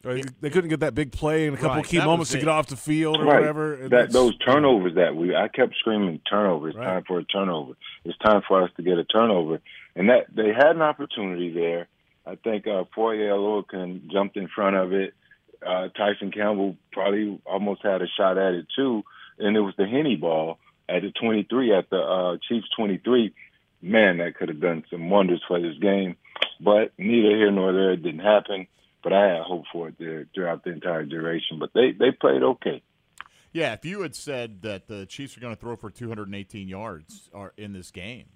They 0.03 0.49
couldn't 0.49 0.71
get 0.71 0.81
that 0.81 0.95
big 0.95 1.13
play 1.13 1.47
and 1.47 1.55
a 1.57 1.61
couple 1.61 1.77
Right, 1.77 1.85
key 1.85 1.99
that 1.99 2.07
moments 2.07 2.31
to 2.31 2.39
get 2.39 2.49
off 2.49 2.69
the 2.69 2.77
field 2.77 3.19
or 3.21 3.25
right. 3.25 3.41
whatever. 3.41 3.77
That 3.77 3.91
that's- 3.91 4.13
those 4.15 4.35
turnovers 4.39 4.95
that 4.95 5.15
we 5.15 5.37
I 5.37 5.49
kept 5.49 5.75
screaming 5.77 6.21
turnover. 6.29 6.69
It's 6.71 6.79
Right. 6.79 6.87
time 6.87 7.05
for 7.07 7.19
a 7.19 7.25
turnover. 7.25 7.75
It's 8.07 8.17
time 8.19 8.41
for 8.49 8.63
us 8.63 8.71
to 8.79 8.83
get 8.83 8.97
a 8.97 9.05
turnover. 9.05 9.61
And 9.95 10.09
that 10.09 10.35
they 10.35 10.55
had 10.55 10.75
an 10.77 10.81
opportunity 10.81 11.51
there. 11.51 11.89
I 12.27 12.37
think 12.37 12.67
uh 12.67 12.85
Foye 12.95 13.17
Oluokun 13.29 14.11
jumped 14.11 14.39
in 14.39 14.49
front 14.49 14.77
of 14.77 14.95
it. 14.95 15.13
Uh 15.67 15.89
Tyson 15.89 16.31
Campbell 16.33 16.77
probably 16.93 17.39
almost 17.45 17.83
had 17.83 18.01
a 18.01 18.07
shot 18.17 18.39
at 18.39 18.55
it 18.55 18.67
too. 18.75 19.05
And 19.39 19.55
it 19.55 19.61
was 19.61 19.75
the 19.77 19.87
Henne 19.87 20.19
ball 20.19 20.59
at 20.89 21.03
the 21.03 21.11
twenty 21.11 21.43
three 21.43 21.75
at 21.75 21.91
the 21.91 21.99
uh 22.01 22.39
Chiefs 22.49 22.69
twenty 22.75 22.97
three. 22.97 23.35
Man, 23.83 24.19
that 24.19 24.37
could 24.37 24.49
have 24.49 24.61
done 24.61 24.85
some 24.91 25.09
wonders 25.11 25.43
for 25.49 25.61
this 25.61 25.77
game. 25.81 26.17
But 26.61 26.93
neither 26.99 27.37
here 27.37 27.51
nor 27.51 27.73
there 27.73 27.93
it 27.93 28.03
didn't 28.03 28.21
happen. 28.21 28.67
But 29.03 29.13
I 29.15 29.29
had 29.29 29.43
hope 29.43 29.65
for 29.73 29.89
it 29.89 29.95
there 29.99 30.27
throughout 30.35 30.63
the 30.65 30.73
entire 30.73 31.05
duration. 31.07 31.59
But 31.59 31.71
they, 31.75 31.93
they 31.93 32.11
played 32.11 32.43
okay. 32.43 32.83
Yeah, 33.53 33.73
if 33.73 33.85
you 33.85 34.03
had 34.03 34.15
said 34.15 34.63
that 34.63 34.87
the 34.87 35.07
Chiefs 35.07 35.37
are 35.37 35.41
going 35.41 35.55
to 35.55 35.61
throw 35.61 35.75
for 35.77 35.91
218 35.91 36.69
yards 36.69 37.31
are 37.35 37.53
in 37.57 37.73
this 37.73 37.91
game, 37.91 38.27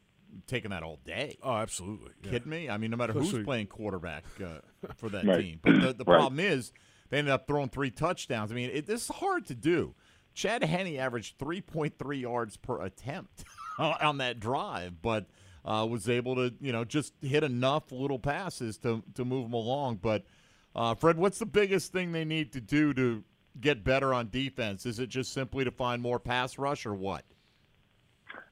taking 0.46 0.70
that 0.70 0.82
all 0.82 0.98
day. 1.04 1.36
Oh, 1.42 1.52
absolutely. 1.54 2.12
Yeah. 2.22 2.30
Kidding 2.32 2.50
me? 2.50 2.68
I 2.70 2.78
mean, 2.78 2.90
no 2.90 2.96
matter 2.96 3.12
Especially- 3.12 3.38
who's 3.38 3.44
playing 3.44 3.66
quarterback 3.68 4.24
uh, 4.42 4.60
for 4.96 5.08
that 5.10 5.24
Right. 5.26 5.40
team. 5.40 5.60
But 5.62 5.80
the, 5.80 5.92
the 5.92 6.04
Right. 6.06 6.18
problem 6.18 6.40
is 6.40 6.72
they 7.10 7.18
ended 7.18 7.32
up 7.32 7.46
throwing 7.46 7.68
three 7.68 7.90
touchdowns. 7.90 8.50
I 8.50 8.54
mean, 8.54 8.70
it, 8.72 8.86
this 8.86 9.02
is 9.02 9.08
hard 9.16 9.46
to 9.48 9.54
do. 9.54 9.94
Chad 10.32 10.64
Henne 10.64 10.96
averaged 10.96 11.38
3.3 11.38 12.20
yards 12.20 12.56
per 12.56 12.80
attempt 12.82 13.44
on 13.78 14.18
that 14.18 14.40
drive, 14.40 15.02
but 15.02 15.26
uh, 15.64 15.86
was 15.88 16.08
able 16.08 16.34
to, 16.36 16.54
you 16.60 16.72
know, 16.72 16.84
just 16.84 17.14
hit 17.22 17.42
enough 17.42 17.90
little 17.90 18.18
passes 18.18 18.76
to 18.78 19.02
to 19.14 19.24
move 19.24 19.44
them 19.44 19.54
along. 19.54 19.96
But 19.96 20.24
uh, 20.74 20.94
Fred, 20.94 21.16
what's 21.16 21.38
the 21.38 21.46
biggest 21.46 21.92
thing 21.92 22.12
they 22.12 22.24
need 22.24 22.52
to 22.52 22.60
do 22.60 22.92
to 22.94 23.24
get 23.60 23.84
better 23.84 24.12
on 24.12 24.28
defense? 24.30 24.86
Is 24.86 24.98
it 24.98 25.08
just 25.08 25.32
simply 25.32 25.64
to 25.64 25.70
find 25.70 26.02
more 26.02 26.18
pass 26.18 26.58
rush, 26.58 26.86
or 26.86 26.94
what? 26.94 27.24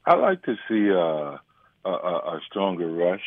I 0.06 0.14
like 0.14 0.42
to 0.44 0.56
see 0.68 0.90
uh, 0.90 1.38
a, 1.84 1.90
a, 1.90 2.40
stronger 2.48 2.90
rush. 2.90 3.22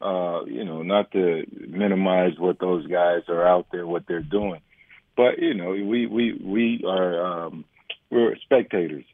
Uh, 0.00 0.44
you 0.44 0.64
know, 0.64 0.82
not 0.82 1.10
to 1.10 1.44
minimize 1.68 2.38
what 2.38 2.60
those 2.60 2.86
guys 2.86 3.22
are 3.28 3.46
out 3.46 3.66
there, 3.72 3.84
what 3.86 4.04
they're 4.06 4.22
doing, 4.22 4.60
but 5.16 5.38
you 5.40 5.54
know, 5.54 5.70
we 5.70 6.06
we 6.06 6.40
we 6.40 6.84
are 6.86 7.46
um, 7.46 7.64
we're 8.08 8.36
spectators, 8.36 9.04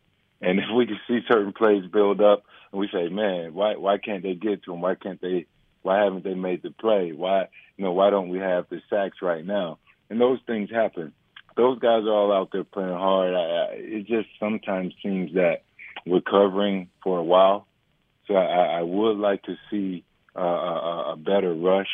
and 0.45 0.59
if 0.59 0.67
we 0.75 0.87
can 0.87 1.01
see 1.09 1.21
certain 1.29 1.53
plays 1.53 1.85
build 1.91 2.21
up, 2.21 2.45
and 2.73 2.81
we 2.81 2.89
say, 2.93 3.09
man, 3.09 3.55
why 3.55 3.77
why 3.77 3.99
can't 3.99 4.23
they 4.23 4.35
get 4.35 4.65
to 4.65 4.73
them? 4.73 4.81
Why 4.81 4.95
can't 4.95 5.21
they? 5.21 5.47
Why 5.83 6.03
haven't 6.03 6.25
they 6.25 6.35
made 6.35 6.63
the 6.63 6.71
play? 6.71 7.13
Why 7.13 7.49
you 7.77 7.85
know 7.85 7.93
why 7.93 8.11
don't 8.11 8.29
we 8.29 8.39
have 8.39 8.67
the 8.69 8.81
sacks 8.91 9.19
right 9.23 9.45
now? 9.45 9.79
And 10.11 10.21
those 10.21 10.39
things 10.47 10.71
happen. 10.71 11.13
Those 11.57 11.79
guys 11.79 12.03
are 12.03 12.13
all 12.13 12.33
out 12.33 12.51
there 12.53 12.65
playing 12.65 12.91
hard. 12.91 13.35
I, 13.35 13.39
I, 13.39 13.67
it 13.75 14.07
just 14.07 14.29
sometimes 14.41 14.93
seems 15.03 15.35
that 15.35 15.63
we're 16.05 16.21
covering 16.21 16.91
for 17.03 17.19
a 17.19 17.25
while. 17.25 17.67
So 18.27 18.35
I, 18.35 18.79
I 18.79 18.83
would 18.83 19.19
like 19.19 19.43
to 19.45 19.57
see 19.71 20.05
uh, 20.37 20.41
a, 20.41 21.13
a 21.13 21.17
better 21.17 21.55
rush, 21.55 21.91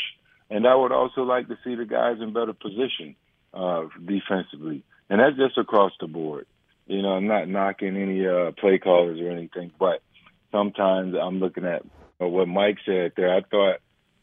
and 0.49 0.67
I 0.67 0.75
would 0.75 0.93
also 0.93 1.23
like 1.23 1.49
to 1.49 1.59
see 1.65 1.75
the 1.75 1.85
guys 1.85 2.17
in 2.21 2.33
better 2.33 2.55
position 2.55 3.17
uh, 3.53 3.83
defensively, 3.99 4.83
and 5.09 5.21
that's 5.21 5.37
just 5.37 5.59
across 5.59 5.93
the 6.01 6.07
board. 6.07 6.47
You 6.91 7.03
know, 7.03 7.11
I'm 7.11 7.29
not 7.29 7.49
knocking 7.49 7.97
any 7.97 8.27
uh, 8.27 8.51
play 8.51 8.79
callers 8.79 9.21
or 9.21 9.31
anything, 9.31 9.71
but 9.79 10.03
sometimes 10.51 11.15
I'm 11.15 11.39
looking 11.39 11.65
at 11.65 11.83
uh, 12.21 12.27
what 12.27 12.49
Mike 12.49 12.79
said 12.85 13.13
there. 13.17 13.33
I 13.33 13.43
thought, 13.43 13.77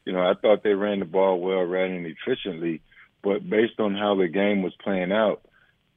you 0.03 0.11
know, 0.11 0.19
I 0.19 0.33
thought 0.33 0.63
they 0.63 0.73
ran 0.73 0.99
the 0.99 1.05
ball 1.05 1.39
well, 1.39 1.63
ran 1.63 1.91
it 1.91 2.15
efficiently, 2.25 2.81
but 3.23 3.49
based 3.49 3.79
on 3.79 3.95
how 3.95 4.15
the 4.15 4.27
game 4.27 4.63
was 4.63 4.73
playing 4.83 5.13
out, 5.13 5.43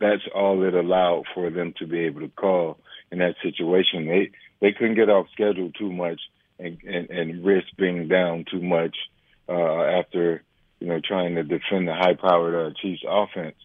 that's 0.00 0.22
all 0.32 0.62
it 0.62 0.74
allowed 0.74 1.24
for 1.34 1.50
them 1.50 1.74
to 1.80 1.88
be 1.88 2.06
able 2.06 2.20
to 2.20 2.28
call 2.28 2.78
in 3.10 3.18
that 3.18 3.34
situation. 3.42 4.06
They 4.06 4.30
they 4.60 4.72
couldn't 4.72 4.94
get 4.94 5.10
off 5.10 5.26
schedule 5.32 5.72
too 5.72 5.90
much 5.90 6.20
and 6.60 6.78
and, 6.84 7.10
and 7.10 7.44
risk 7.44 7.66
being 7.78 8.06
down 8.06 8.44
too 8.48 8.62
much 8.62 8.96
uh, 9.48 9.82
after 9.82 10.44
you 10.78 10.86
know 10.86 11.00
trying 11.04 11.34
to 11.34 11.42
defend 11.42 11.88
the 11.88 11.94
high-powered 11.94 12.54
uh, 12.54 12.74
Chiefs 12.80 13.02
offense. 13.08 13.56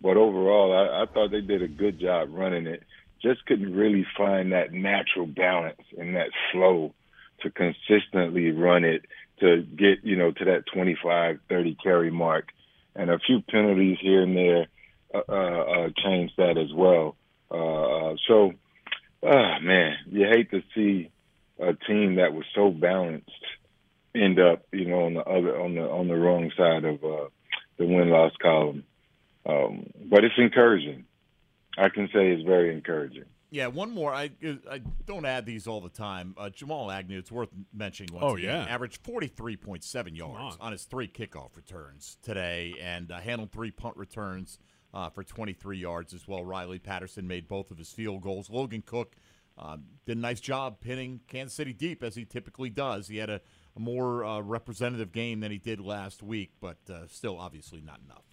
But 0.00 0.16
overall, 0.16 0.72
I, 0.72 1.02
I 1.02 1.06
thought 1.06 1.30
they 1.30 1.40
did 1.40 1.62
a 1.62 1.68
good 1.68 1.98
job 1.98 2.28
running 2.32 2.66
it. 2.66 2.82
Just 3.22 3.46
couldn't 3.46 3.74
really 3.74 4.06
find 4.16 4.52
that 4.52 4.72
natural 4.72 5.26
balance 5.26 5.80
and 5.98 6.16
that 6.16 6.30
flow 6.52 6.92
to 7.40 7.50
consistently 7.50 8.50
run 8.50 8.84
it 8.84 9.04
to 9.40 9.62
get 9.62 10.02
you 10.02 10.16
know 10.16 10.32
to 10.32 10.44
that 10.44 10.64
25, 10.72 11.38
30 11.48 11.76
carry 11.82 12.10
mark, 12.10 12.48
and 12.94 13.10
a 13.10 13.18
few 13.18 13.42
penalties 13.42 13.98
here 14.00 14.22
and 14.22 14.36
there 14.36 14.66
uh, 15.14 15.22
uh, 15.28 15.32
uh, 15.32 15.88
changed 16.02 16.34
that 16.36 16.58
as 16.58 16.72
well. 16.74 17.16
Uh, 17.50 18.16
so, 18.26 18.52
ah, 19.22 19.58
man, 19.60 19.96
you 20.06 20.26
hate 20.26 20.50
to 20.50 20.62
see 20.74 21.10
a 21.58 21.74
team 21.74 22.16
that 22.16 22.32
was 22.34 22.44
so 22.54 22.70
balanced 22.70 23.30
end 24.14 24.40
up, 24.40 24.62
you 24.72 24.86
know, 24.86 25.04
on 25.04 25.14
the 25.14 25.24
other 25.24 25.60
on 25.60 25.74
the 25.74 25.82
on 25.82 26.08
the 26.08 26.16
wrong 26.16 26.50
side 26.56 26.84
of 26.84 27.04
uh, 27.04 27.28
the 27.78 27.86
win 27.86 28.08
loss 28.10 28.32
column. 28.40 28.84
Um, 29.48 29.86
but 30.10 30.24
it's 30.24 30.34
encouraging. 30.38 31.04
I 31.78 31.88
can 31.88 32.08
say 32.12 32.28
it's 32.30 32.42
very 32.42 32.74
encouraging. 32.74 33.24
Yeah, 33.50 33.68
one 33.68 33.90
more. 33.92 34.12
I 34.12 34.30
I 34.68 34.80
don't 35.06 35.24
add 35.24 35.46
these 35.46 35.66
all 35.68 35.80
the 35.80 35.88
time. 35.88 36.34
Uh, 36.36 36.50
Jamal 36.50 36.90
Agnew, 36.90 37.18
it's 37.18 37.30
worth 37.30 37.50
mentioning. 37.72 38.12
Once 38.12 38.24
Oh, 38.24 38.36
again, 38.36 38.66
yeah. 38.66 38.74
averaged 38.74 39.00
forty 39.04 39.28
three 39.28 39.56
point 39.56 39.84
seven 39.84 40.16
yards 40.16 40.56
on. 40.60 40.66
on. 40.66 40.72
his 40.72 40.84
three 40.84 41.06
kickoff 41.06 41.54
returns 41.56 42.16
today, 42.22 42.74
and 42.82 43.12
uh, 43.12 43.18
handled 43.20 43.52
three 43.52 43.70
punt 43.70 43.96
returns 43.96 44.58
uh, 44.92 45.10
for 45.10 45.22
twenty 45.22 45.52
three 45.52 45.78
yards 45.78 46.12
as 46.12 46.26
well. 46.26 46.44
Riley 46.44 46.80
Patterson 46.80 47.28
made 47.28 47.46
both 47.46 47.70
of 47.70 47.78
his 47.78 47.92
field 47.92 48.20
goals. 48.22 48.50
Logan 48.50 48.82
Cooke 48.84 49.14
um, 49.56 49.84
did 50.06 50.16
a 50.16 50.20
nice 50.20 50.40
job 50.40 50.80
pinning 50.80 51.20
Kansas 51.28 51.54
City 51.54 51.72
deep 51.72 52.02
as 52.02 52.16
he 52.16 52.24
typically 52.24 52.68
does. 52.68 53.06
He 53.06 53.18
had 53.18 53.30
a, 53.30 53.40
a 53.76 53.80
more 53.80 54.24
uh, 54.24 54.40
representative 54.40 55.12
game 55.12 55.38
than 55.40 55.52
he 55.52 55.58
did 55.58 55.80
last 55.80 56.20
week, 56.20 56.50
but 56.60 56.78
uh, 56.90 57.06
still 57.06 57.38
obviously 57.38 57.80
not 57.80 58.00
enough. 58.04 58.24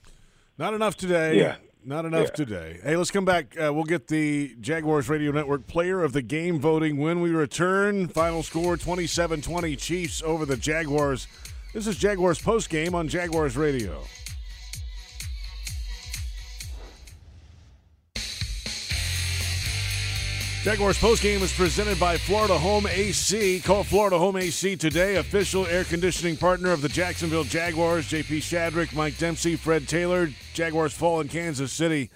Not 0.58 0.74
enough 0.74 0.96
today. 0.98 1.38
Yeah. 1.38 1.56
Not 1.86 2.06
enough 2.06 2.28
Yeah. 2.30 2.36
today. 2.46 2.80
Hey, 2.84 2.96
let's 2.96 3.12
come 3.12 3.26
back. 3.26 3.56
Uh, 3.62 3.74
we'll 3.74 3.84
get 3.84 4.08
the 4.08 4.56
Jaguars 4.62 5.10
Radio 5.10 5.32
Network 5.32 5.68
player 5.68 6.02
of 6.04 6.14
the 6.14 6.22
game 6.22 6.60
voting 6.60 6.98
when 6.98 7.20
we 7.20 7.32
return. 7.32 8.08
Final 8.08 8.42
score 8.44 8.78
27 8.78 9.42
20 9.42 9.76
Chiefs 9.76 10.22
over 10.24 10.46
the 10.46 10.56
Jaguars. 10.56 11.28
This 11.74 11.88
is 11.88 11.98
Jaguars 11.98 12.40
post 12.42 12.70
game 12.70 12.96
on 12.96 13.08
Jaguars 13.10 13.58
Radio. 13.58 14.04
Jaguars 20.64 20.98
postgame 20.98 21.42
is 21.42 21.52
presented 21.52 22.00
by 22.00 22.18
Florida 22.18 22.58
Home 22.58 22.88
AC. 22.88 23.60
Call 23.60 23.84
Florida 23.84 24.18
Home 24.18 24.38
AC 24.38 24.78
today, 24.78 25.18
official 25.18 25.68
air 25.68 25.84
conditioning 25.84 26.38
partner 26.38 26.72
of 26.72 26.82
the 26.82 26.88
Jacksonville 26.88 27.44
Jaguars. 27.44 28.08
JP 28.08 28.38
Shadrick, 28.38 28.96
Mike 28.96 29.18
Dempsey, 29.18 29.58
Fred 29.58 29.90
Taylor. 29.90 30.30
Jaguars 30.54 30.94
fall 30.94 31.20
in 31.20 31.28
Kansas 31.28 31.74
City. 31.74 32.10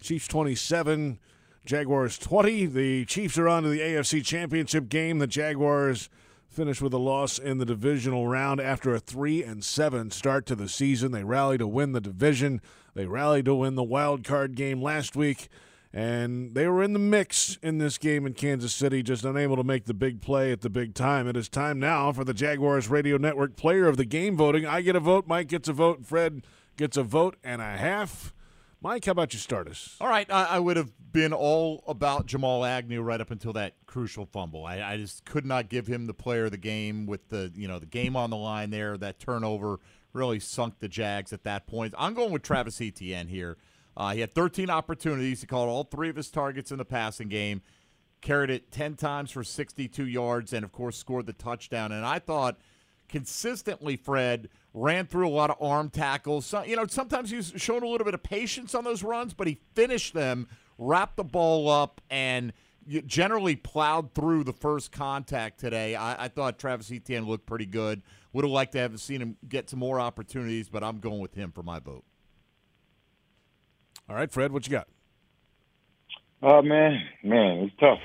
Chiefs 0.00 0.26
27, 0.28 1.18
Jaguars 1.66 2.16
20. 2.16 2.64
The 2.64 3.04
Chiefs 3.04 3.36
are 3.36 3.50
on 3.50 3.64
to 3.64 3.68
the 3.68 3.80
AFC 3.80 4.24
Championship 4.24 4.88
game. 4.88 5.18
The 5.18 5.26
Jaguars 5.26 6.08
finished 6.48 6.80
with 6.80 6.94
a 6.94 6.98
loss 6.98 7.38
in 7.38 7.58
the 7.58 7.66
divisional 7.66 8.26
round 8.26 8.60
after 8.60 8.94
a 8.94 8.98
3 8.98 9.42
and 9.42 9.62
7 9.62 10.10
start 10.10 10.46
to 10.46 10.54
the 10.54 10.70
season. 10.70 11.12
They 11.12 11.22
rallied 11.22 11.58
to 11.58 11.66
win 11.66 11.92
the 11.92 12.00
division. 12.00 12.62
They 12.94 13.04
rallied 13.04 13.44
to 13.44 13.54
win 13.56 13.74
the 13.74 13.82
wild 13.82 14.24
card 14.24 14.54
game 14.54 14.80
last 14.80 15.16
week 15.16 15.50
and 15.92 16.54
they 16.54 16.68
were 16.68 16.82
in 16.82 16.92
the 16.92 16.98
mix 16.98 17.58
in 17.62 17.78
this 17.78 17.98
game 17.98 18.26
in 18.26 18.34
Kansas 18.34 18.72
City, 18.72 19.02
just 19.02 19.24
unable 19.24 19.56
to 19.56 19.64
make 19.64 19.86
the 19.86 19.94
big 19.94 20.20
play 20.20 20.52
at 20.52 20.60
the 20.60 20.70
big 20.70 20.94
time. 20.94 21.26
It 21.26 21.36
is 21.36 21.48
time 21.48 21.80
now 21.80 22.12
for 22.12 22.24
the 22.24 22.34
Jaguars 22.34 22.88
Radio 22.88 23.16
Network 23.16 23.56
Player 23.56 23.88
of 23.88 23.96
the 23.96 24.04
Game 24.04 24.36
voting. 24.36 24.66
I 24.66 24.82
get 24.82 24.94
a 24.94 25.00
vote, 25.00 25.26
Mike 25.26 25.48
gets 25.48 25.68
a 25.68 25.72
vote, 25.72 26.06
Fred 26.06 26.46
gets 26.76 26.96
a 26.96 27.02
vote 27.02 27.36
and 27.42 27.60
a 27.60 27.76
half. 27.76 28.32
Mike, 28.82 29.04
how 29.04 29.12
about 29.12 29.34
you 29.34 29.38
start 29.38 29.68
us? 29.68 29.96
All 30.00 30.08
right, 30.08 30.30
I, 30.30 30.44
I 30.44 30.58
would 30.58 30.78
have 30.78 30.90
been 31.12 31.34
all 31.34 31.84
about 31.86 32.24
Jamal 32.24 32.64
Agnew 32.64 33.02
right 33.02 33.20
up 33.20 33.30
until 33.30 33.52
that 33.52 33.74
crucial 33.84 34.24
fumble. 34.24 34.64
I, 34.64 34.80
I 34.80 34.96
just 34.96 35.24
could 35.26 35.44
not 35.44 35.68
give 35.68 35.86
him 35.86 36.06
the 36.06 36.14
player 36.14 36.46
of 36.46 36.50
the 36.50 36.56
game 36.56 37.04
with 37.04 37.28
the 37.28 37.52
you 37.54 37.68
know 37.68 37.78
the 37.78 37.86
game 37.86 38.16
on 38.16 38.30
the 38.30 38.38
line 38.38 38.70
there. 38.70 38.96
That 38.96 39.18
turnover 39.18 39.80
really 40.14 40.40
sunk 40.40 40.78
the 40.78 40.88
Jags 40.88 41.32
at 41.32 41.44
that 41.44 41.66
point. 41.66 41.94
I'm 41.98 42.14
going 42.14 42.32
with 42.32 42.42
Travis 42.42 42.80
Etienne 42.80 43.28
here. 43.28 43.58
Uh, 43.96 44.12
he 44.12 44.20
had 44.20 44.34
13 44.34 44.70
opportunities. 44.70 45.40
He 45.40 45.46
caught 45.46 45.68
all 45.68 45.84
three 45.84 46.08
of 46.08 46.16
his 46.16 46.30
targets 46.30 46.70
in 46.70 46.78
the 46.78 46.84
passing 46.84 47.28
game, 47.28 47.62
carried 48.20 48.50
it 48.50 48.70
10 48.70 48.94
times 48.96 49.30
for 49.30 49.44
62 49.44 50.06
yards, 50.06 50.52
and 50.52 50.64
of 50.64 50.72
course 50.72 50.96
scored 50.96 51.26
the 51.26 51.32
touchdown. 51.32 51.92
And 51.92 52.04
I 52.04 52.18
thought 52.18 52.58
consistently, 53.08 53.96
Fred 53.96 54.48
ran 54.72 55.06
through 55.06 55.28
a 55.28 55.30
lot 55.30 55.50
of 55.50 55.56
arm 55.60 55.90
tackles. 55.90 56.46
So, 56.46 56.62
you 56.62 56.76
know, 56.76 56.86
sometimes 56.86 57.30
he's 57.30 57.52
shown 57.56 57.82
a 57.82 57.88
little 57.88 58.04
bit 58.04 58.14
of 58.14 58.22
patience 58.22 58.74
on 58.74 58.84
those 58.84 59.02
runs, 59.02 59.34
but 59.34 59.46
he 59.46 59.58
finished 59.74 60.14
them, 60.14 60.48
wrapped 60.78 61.16
the 61.16 61.24
ball 61.24 61.68
up, 61.68 62.00
and 62.08 62.52
generally 63.06 63.56
plowed 63.56 64.14
through 64.14 64.44
the 64.44 64.52
first 64.52 64.90
contact 64.92 65.60
today. 65.60 65.94
I, 65.94 66.24
I 66.24 66.28
thought 66.28 66.58
Travis 66.58 66.90
Etienne 66.90 67.26
looked 67.26 67.46
pretty 67.46 67.66
good. 67.66 68.02
Would 68.32 68.44
have 68.44 68.52
liked 68.52 68.72
to 68.72 68.78
have 68.78 68.98
seen 69.00 69.20
him 69.20 69.36
get 69.48 69.68
some 69.68 69.80
more 69.80 70.00
opportunities, 70.00 70.68
but 70.68 70.84
I'm 70.84 70.98
going 70.98 71.18
with 71.18 71.34
him 71.34 71.52
for 71.52 71.62
my 71.62 71.80
vote. 71.80 72.04
All 74.10 74.16
right, 74.16 74.30
Fred, 74.30 74.50
what 74.50 74.66
you 74.66 74.72
got? 74.72 74.88
Oh 76.42 76.62
man, 76.62 77.00
man, 77.22 77.58
it's 77.58 77.76
tough. 77.78 78.00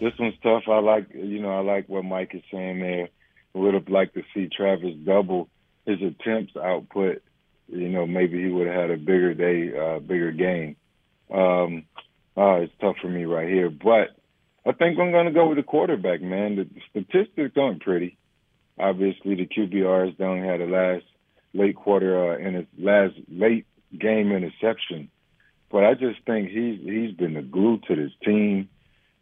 This 0.00 0.12
one's 0.18 0.34
tough. 0.42 0.64
I 0.66 0.80
like, 0.80 1.06
you 1.14 1.40
know, 1.40 1.50
I 1.50 1.60
like 1.60 1.88
what 1.88 2.04
Mike 2.04 2.34
is 2.34 2.42
saying 2.50 2.80
there. 2.80 3.08
Would 3.54 3.74
have 3.74 3.88
liked 3.88 4.14
to 4.14 4.22
see 4.34 4.48
Travis 4.48 4.96
double 5.04 5.48
his 5.86 5.98
attempts 6.02 6.56
output. 6.56 7.22
You 7.68 7.90
know, 7.90 8.08
maybe 8.08 8.42
he 8.42 8.48
would 8.48 8.66
have 8.66 8.74
had 8.74 8.90
a 8.90 8.96
bigger 8.96 9.32
day, 9.32 9.70
uh, 9.78 10.00
bigger 10.00 10.32
game. 10.32 10.74
Um, 11.32 11.84
uh, 12.36 12.62
it's 12.62 12.72
tough 12.80 12.96
for 13.00 13.08
me 13.08 13.24
right 13.24 13.48
here, 13.48 13.70
but 13.70 14.16
I 14.66 14.72
think 14.72 14.98
I'm 14.98 15.12
going 15.12 15.26
to 15.26 15.32
go 15.32 15.48
with 15.48 15.58
the 15.58 15.62
quarterback, 15.62 16.22
man. 16.22 16.56
The 16.56 16.68
statistics 16.90 17.56
aren't 17.56 17.82
pretty. 17.82 18.18
Obviously, 18.80 19.36
the 19.36 19.46
QBRs 19.46 20.18
don't 20.18 20.42
have 20.42 20.58
the 20.58 20.66
last 20.66 21.04
late 21.54 21.76
quarter 21.76 22.32
uh, 22.32 22.38
in 22.38 22.54
his 22.54 22.66
last 22.76 23.14
late 23.28 23.66
game 23.96 24.32
interception. 24.32 25.08
But 25.70 25.84
I 25.84 25.94
just 25.94 26.20
think 26.26 26.50
he's 26.50 26.80
he's 26.80 27.14
been 27.14 27.34
the 27.34 27.42
glue 27.42 27.78
to 27.86 27.94
this 27.94 28.12
team, 28.24 28.68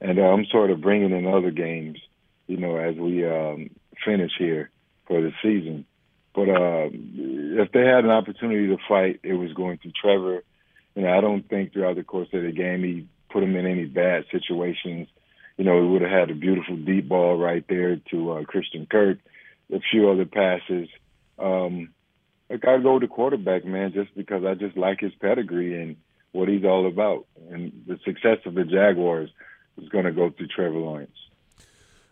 and 0.01 0.19
uh, 0.19 0.23
I'm 0.23 0.47
sort 0.47 0.71
of 0.71 0.81
bringing 0.81 1.13
in 1.13 1.27
other 1.27 1.51
games, 1.51 1.99
you 2.47 2.57
know, 2.57 2.77
as 2.77 2.97
we 2.97 3.27
um, 3.27 3.71
finish 4.05 4.33
here 4.39 4.71
for 5.07 5.21
the 5.21 5.33
season. 5.43 5.85
But 6.35 6.49
uh, 6.49 6.89
if 6.93 7.73
they 7.73 7.81
had 7.81 8.05
an 8.05 8.11
opportunity 8.11 8.69
to 8.69 8.77
fight, 8.89 9.21
it 9.23 9.35
was 9.35 9.53
going 9.55 9.79
to 9.79 9.91
Trevor. 9.91 10.43
And 10.95 11.07
I 11.07 11.21
don't 11.21 11.49
think 11.49 11.73
throughout 11.73 11.97
the 11.97 12.05
course 12.05 12.29
of 12.33 12.43
the 12.43 12.53
game 12.53 12.83
he 12.83 13.07
put 13.31 13.43
him 13.43 13.57
in 13.57 13.67
any 13.67 13.85
bad 13.85 14.25
situations. 14.31 15.09
You 15.57 15.65
know, 15.65 15.83
he 15.83 15.89
would 15.89 16.03
have 16.03 16.11
had 16.11 16.31
a 16.31 16.35
beautiful 16.35 16.77
deep 16.77 17.09
ball 17.09 17.37
right 17.37 17.65
there 17.69 18.01
to 18.11 18.33
uh, 18.33 18.45
Christian 18.45 18.87
Kirk, 18.87 19.19
a 19.73 19.81
few 19.91 20.09
other 20.11 20.25
passes. 20.25 20.89
Um, 21.39 21.91
I 22.51 22.57
got 22.57 22.77
to 22.77 22.83
go 22.83 22.99
the 22.99 23.07
quarterback, 23.07 23.65
man, 23.65 23.93
just 23.93 24.15
because 24.17 24.45
I 24.45 24.55
just 24.55 24.77
like 24.77 25.01
his 25.01 25.13
pedigree 25.21 25.81
and 25.81 25.97
what 26.33 26.49
he's 26.49 26.65
all 26.65 26.87
about. 26.87 27.27
And 27.51 27.85
the 27.87 27.99
success 28.05 28.39
of 28.47 28.55
the 28.55 28.65
Jaguars 28.65 29.31
is 29.81 29.89
going 29.89 30.05
to 30.05 30.13
go 30.13 30.31
through 30.31 30.49
Trevor 30.49 30.79
Lawrence. 30.79 31.11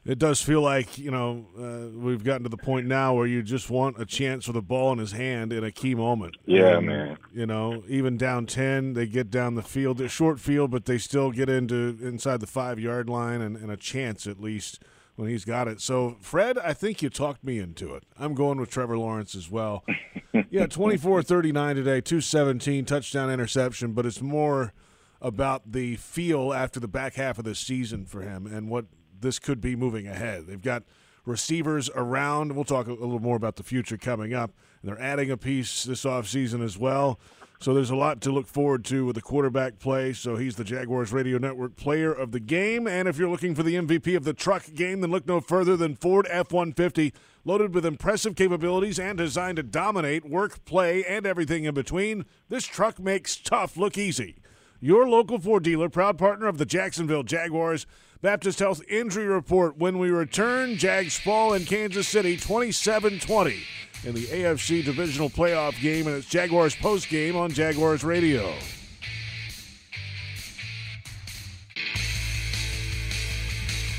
It 0.05 0.21
does 0.21 0.41
feel 0.41 0.61
like, 0.61 0.99
you 0.99 1.11
know, 1.11 1.47
uh, 1.59 1.99
we've 1.99 2.23
gotten 2.23 2.45
to 2.45 2.49
the 2.49 2.57
point 2.57 2.87
now 2.87 3.15
where 3.15 3.27
you 3.27 3.43
just 3.43 3.71
want 3.71 4.01
a 4.01 4.07
chance 4.07 4.47
with 4.47 4.57
a 4.57 4.63
ball 4.63 4.93
in 4.93 4.99
his 4.99 5.11
hand 5.11 5.53
in 5.53 5.65
a 5.65 5.73
key 5.73 5.97
moment. 5.97 6.37
Yeah, 6.47 6.77
and, 6.77 6.87
man. 6.87 7.19
You 7.35 7.47
know, 7.47 7.83
even 7.89 8.17
down 8.17 8.47
10, 8.47 8.93
they 8.93 9.07
get 9.07 9.33
down 9.33 9.57
the 9.57 9.63
field, 9.63 10.01
a 10.01 10.09
short 10.09 10.39
field, 10.39 10.71
but 10.71 10.85
they 10.85 10.99
still 10.99 11.33
get 11.33 11.49
into 11.49 11.99
inside 12.01 12.39
the 12.39 12.47
five 12.47 12.79
yard 12.79 13.09
line 13.09 13.41
and, 13.41 13.57
and 13.57 13.71
a 13.71 13.77
chance 13.77 14.27
at 14.27 14.41
least– 14.41 14.81
when 15.17 15.29
he's 15.29 15.45
got 15.45 15.67
it. 15.67 15.81
So, 15.81 16.17
Fred, 16.21 16.59
I 16.59 16.73
think 16.73 17.03
you 17.03 17.11
talked 17.11 17.43
me 17.43 17.59
into 17.59 17.95
it. 17.95 18.05
I'm 18.19 18.35
going 18.35 18.61
with 18.61 18.71
Trevor 18.71 18.99
Lawrence 18.99 19.35
as 19.35 19.51
well. 19.51 19.85
yeah, 20.51 20.67
24 20.67 21.23
39 21.23 21.77
today, 21.77 22.01
217, 22.01 22.85
touchdown 22.85 23.31
interception, 23.31 23.93
but 23.93 24.07
it's 24.07 24.21
more 24.21 24.73
about 25.21 25.73
the 25.73 25.97
feel 25.97 26.53
after 26.53 26.79
the 26.79 26.89
back 26.89 27.15
half 27.15 27.39
of 27.39 27.45
the 27.45 27.55
season 27.55 28.05
for 28.05 28.21
him 28.21 28.47
and 28.47 28.69
what 28.69 28.85
this 29.19 29.39
could 29.39 29.61
be 29.61 29.75
moving 29.75 30.07
ahead. 30.07 30.47
They've 30.47 30.61
got 30.61 30.85
receivers 31.25 31.91
around. 31.95 32.53
We'll 32.53 32.65
talk 32.65 32.87
a 32.87 32.93
little 32.93 33.19
more 33.19 33.37
about 33.37 33.57
the 33.57 33.63
future 33.63 33.97
coming 33.97 34.35
up. 34.35 34.53
they're 34.85 35.01
adding 35.01 35.31
a 35.31 35.37
piece 35.37 35.85
this 35.85 36.05
offseason 36.05 36.63
as 36.63 36.79
well. 36.79 37.19
So 37.59 37.73
there's 37.73 37.91
a 37.91 37.97
lot 37.97 38.21
to 38.23 38.31
look 38.31 38.47
forward 38.47 38.85
to 38.87 39.07
with 39.07 39.15
the 39.15 39.23
quarterback 39.23 39.79
play. 39.79 40.13
So 40.13 40.37
he's 40.37 40.57
the 40.57 40.65
Jaguars 40.65 41.13
Radio 41.13 41.39
Network 41.39 41.77
player 41.77 42.13
of 42.13 42.33
the 42.33 42.41
game. 42.41 42.87
And 42.87 43.09
if 43.09 43.19
you're 43.19 43.31
looking 43.31 43.55
for 43.55 43.63
the 43.63 43.77
MVP 43.77 44.17
of 44.17 44.25
the 44.25 44.35
truck 44.35 44.65
game, 44.75 45.01
then 45.01 45.11
look 45.11 45.27
no 45.27 45.41
further 45.41 45.77
than 45.77 45.97
Ford 45.97 46.27
F 46.31 46.53
150. 46.53 47.13
Loaded 47.45 47.75
with 47.75 47.87
impressive 47.87 48.35
capabilities 48.35 48.99
and 48.99 49.17
designed 49.17 49.57
to 49.57 49.63
dominate 49.63 50.29
work, 50.29 50.65
play, 50.65 51.05
and 51.05 51.27
everything 51.27 51.65
in 51.65 51.75
between, 51.75 52.25
this 52.49 52.65
truck 52.65 52.99
makes 52.99 53.37
tough 53.37 53.77
look 53.77 53.97
easy. 53.97 54.37
Your 54.81 55.09
local 55.09 55.39
Ford 55.39 55.63
dealer, 55.63 55.89
proud 55.89 56.19
partner 56.19 56.49
of 56.49 56.59
the 56.59 56.67
Jacksonville 56.67 57.23
Jaguars. 57.23 57.87
Baptist 58.23 58.59
Health 58.61 58.83
injury 58.89 59.27
report 59.27 59.77
when 59.77 59.99
we 59.99 60.11
return. 60.11 60.77
Jags 60.77 61.19
fall 61.19 61.53
in 61.53 61.65
Kansas 61.65 62.09
City 62.09 62.37
27 62.37 63.19
20 63.21 63.63
in 64.05 64.15
the 64.15 64.27
AFC 64.27 64.85
divisional 64.85 65.29
playoff 65.29 65.79
game, 65.81 66.07
and 66.07 66.17
it's 66.17 66.27
Jaguars 66.27 66.75
post 66.75 67.09
game 67.09 67.37
on 67.37 67.51
Jaguars 67.51 68.05
Radio. 68.05 68.55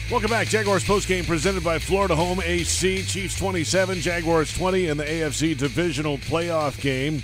Welcome 0.10 0.30
back. 0.30 0.48
Jaguars 0.48 0.86
post 0.86 1.08
game 1.08 1.26
presented 1.26 1.64
by 1.64 1.78
Florida 1.80 2.16
Home 2.16 2.40
AC. 2.44 3.04
Chiefs 3.04 3.38
27, 3.38 4.00
Jaguars 4.00 4.52
20 4.58 4.88
in 4.88 4.98
the 4.98 5.04
AFC 5.04 5.56
divisional 5.56 6.18
playoff 6.18 6.82
game. 6.82 7.22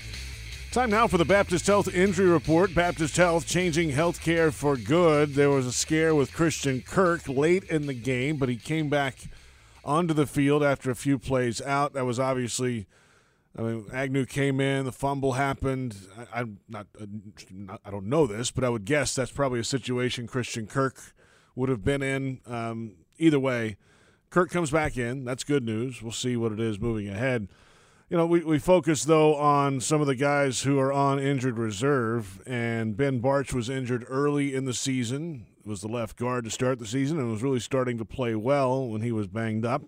Time 0.73 0.89
now 0.89 1.05
for 1.05 1.19
the 1.19 1.23
Baptist 1.23 1.67
Health 1.67 1.93
injury 1.93 2.25
report. 2.25 2.73
Baptist 2.73 3.15
Health 3.15 3.45
changing 3.45 3.91
healthcare 3.91 4.51
for 4.51 4.75
good. 4.75 5.35
There 5.35 5.51
was 5.51 5.67
a 5.67 5.71
scare 5.71 6.15
with 6.15 6.33
Christian 6.33 6.81
Kirk 6.81 7.29
late 7.29 7.63
in 7.65 7.85
the 7.85 7.93
game, 7.93 8.37
but 8.37 8.49
he 8.49 8.55
came 8.55 8.89
back 8.89 9.19
onto 9.85 10.15
the 10.15 10.25
field 10.25 10.63
after 10.63 10.89
a 10.89 10.95
few 10.95 11.19
plays 11.19 11.61
out. 11.61 11.93
That 11.93 12.07
was 12.07 12.19
obviously, 12.19 12.87
I 13.55 13.61
mean, 13.61 13.85
Agnew 13.93 14.25
came 14.25 14.59
in, 14.59 14.85
the 14.85 14.91
fumble 14.91 15.33
happened. 15.33 15.95
I, 16.33 16.39
am 16.39 16.57
not, 16.67 16.87
uh, 16.99 17.05
not, 17.51 17.79
I 17.85 17.91
don't 17.91 18.07
know 18.07 18.25
this, 18.25 18.49
but 18.49 18.63
I 18.63 18.69
would 18.69 18.85
guess 18.85 19.13
that's 19.13 19.29
probably 19.29 19.59
a 19.59 19.63
situation 19.63 20.25
Christian 20.25 20.65
Kirk 20.65 21.13
would 21.55 21.69
have 21.69 21.83
been 21.83 22.01
in. 22.01 22.39
Um, 22.47 22.95
either 23.19 23.39
way, 23.39 23.77
Kirk 24.31 24.49
comes 24.49 24.71
back 24.71 24.97
in. 24.97 25.23
That's 25.23 25.43
good 25.43 25.63
news. 25.63 26.01
We'll 26.01 26.13
see 26.13 26.35
what 26.35 26.51
it 26.51 26.59
is 26.59 26.79
moving 26.79 27.09
ahead. 27.09 27.47
You 28.09 28.17
know, 28.17 28.25
we, 28.25 28.43
we 28.43 28.59
focus, 28.59 29.05
though, 29.05 29.35
on 29.35 29.79
some 29.79 30.01
of 30.01 30.07
the 30.07 30.15
guys 30.15 30.61
who 30.61 30.77
are 30.77 30.93
on 30.93 31.19
injured 31.19 31.57
reserve, 31.57 32.41
and 32.45 32.95
Ben 32.95 33.21
Bartch 33.21 33.53
was 33.53 33.69
injured 33.69 34.05
early 34.07 34.53
in 34.53 34.65
the 34.65 34.73
season 34.73 35.45
was 35.65 35.81
the 35.81 35.87
left 35.87 36.17
guard 36.17 36.43
to 36.43 36.49
start 36.49 36.79
the 36.79 36.85
season 36.85 37.19
and 37.19 37.31
was 37.31 37.43
really 37.43 37.59
starting 37.59 37.97
to 37.97 38.05
play 38.05 38.35
well 38.35 38.87
when 38.87 39.01
he 39.01 39.11
was 39.11 39.27
banged 39.27 39.65
up. 39.65 39.83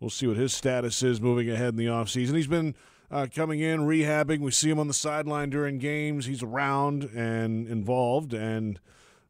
We'll 0.00 0.10
see 0.10 0.26
what 0.26 0.36
his 0.36 0.52
status 0.52 1.02
is 1.02 1.20
moving 1.20 1.50
ahead 1.50 1.70
in 1.70 1.76
the 1.76 1.86
offseason. 1.86 2.36
He's 2.36 2.46
been 2.46 2.74
uh, 3.10 3.26
coming 3.34 3.60
in, 3.60 3.80
rehabbing. 3.80 4.40
We 4.40 4.50
see 4.50 4.68
him 4.68 4.78
on 4.78 4.88
the 4.88 4.94
sideline 4.94 5.50
during 5.50 5.78
games. 5.78 6.26
He's 6.26 6.42
around 6.42 7.04
and 7.14 7.66
involved, 7.66 8.34
and 8.34 8.78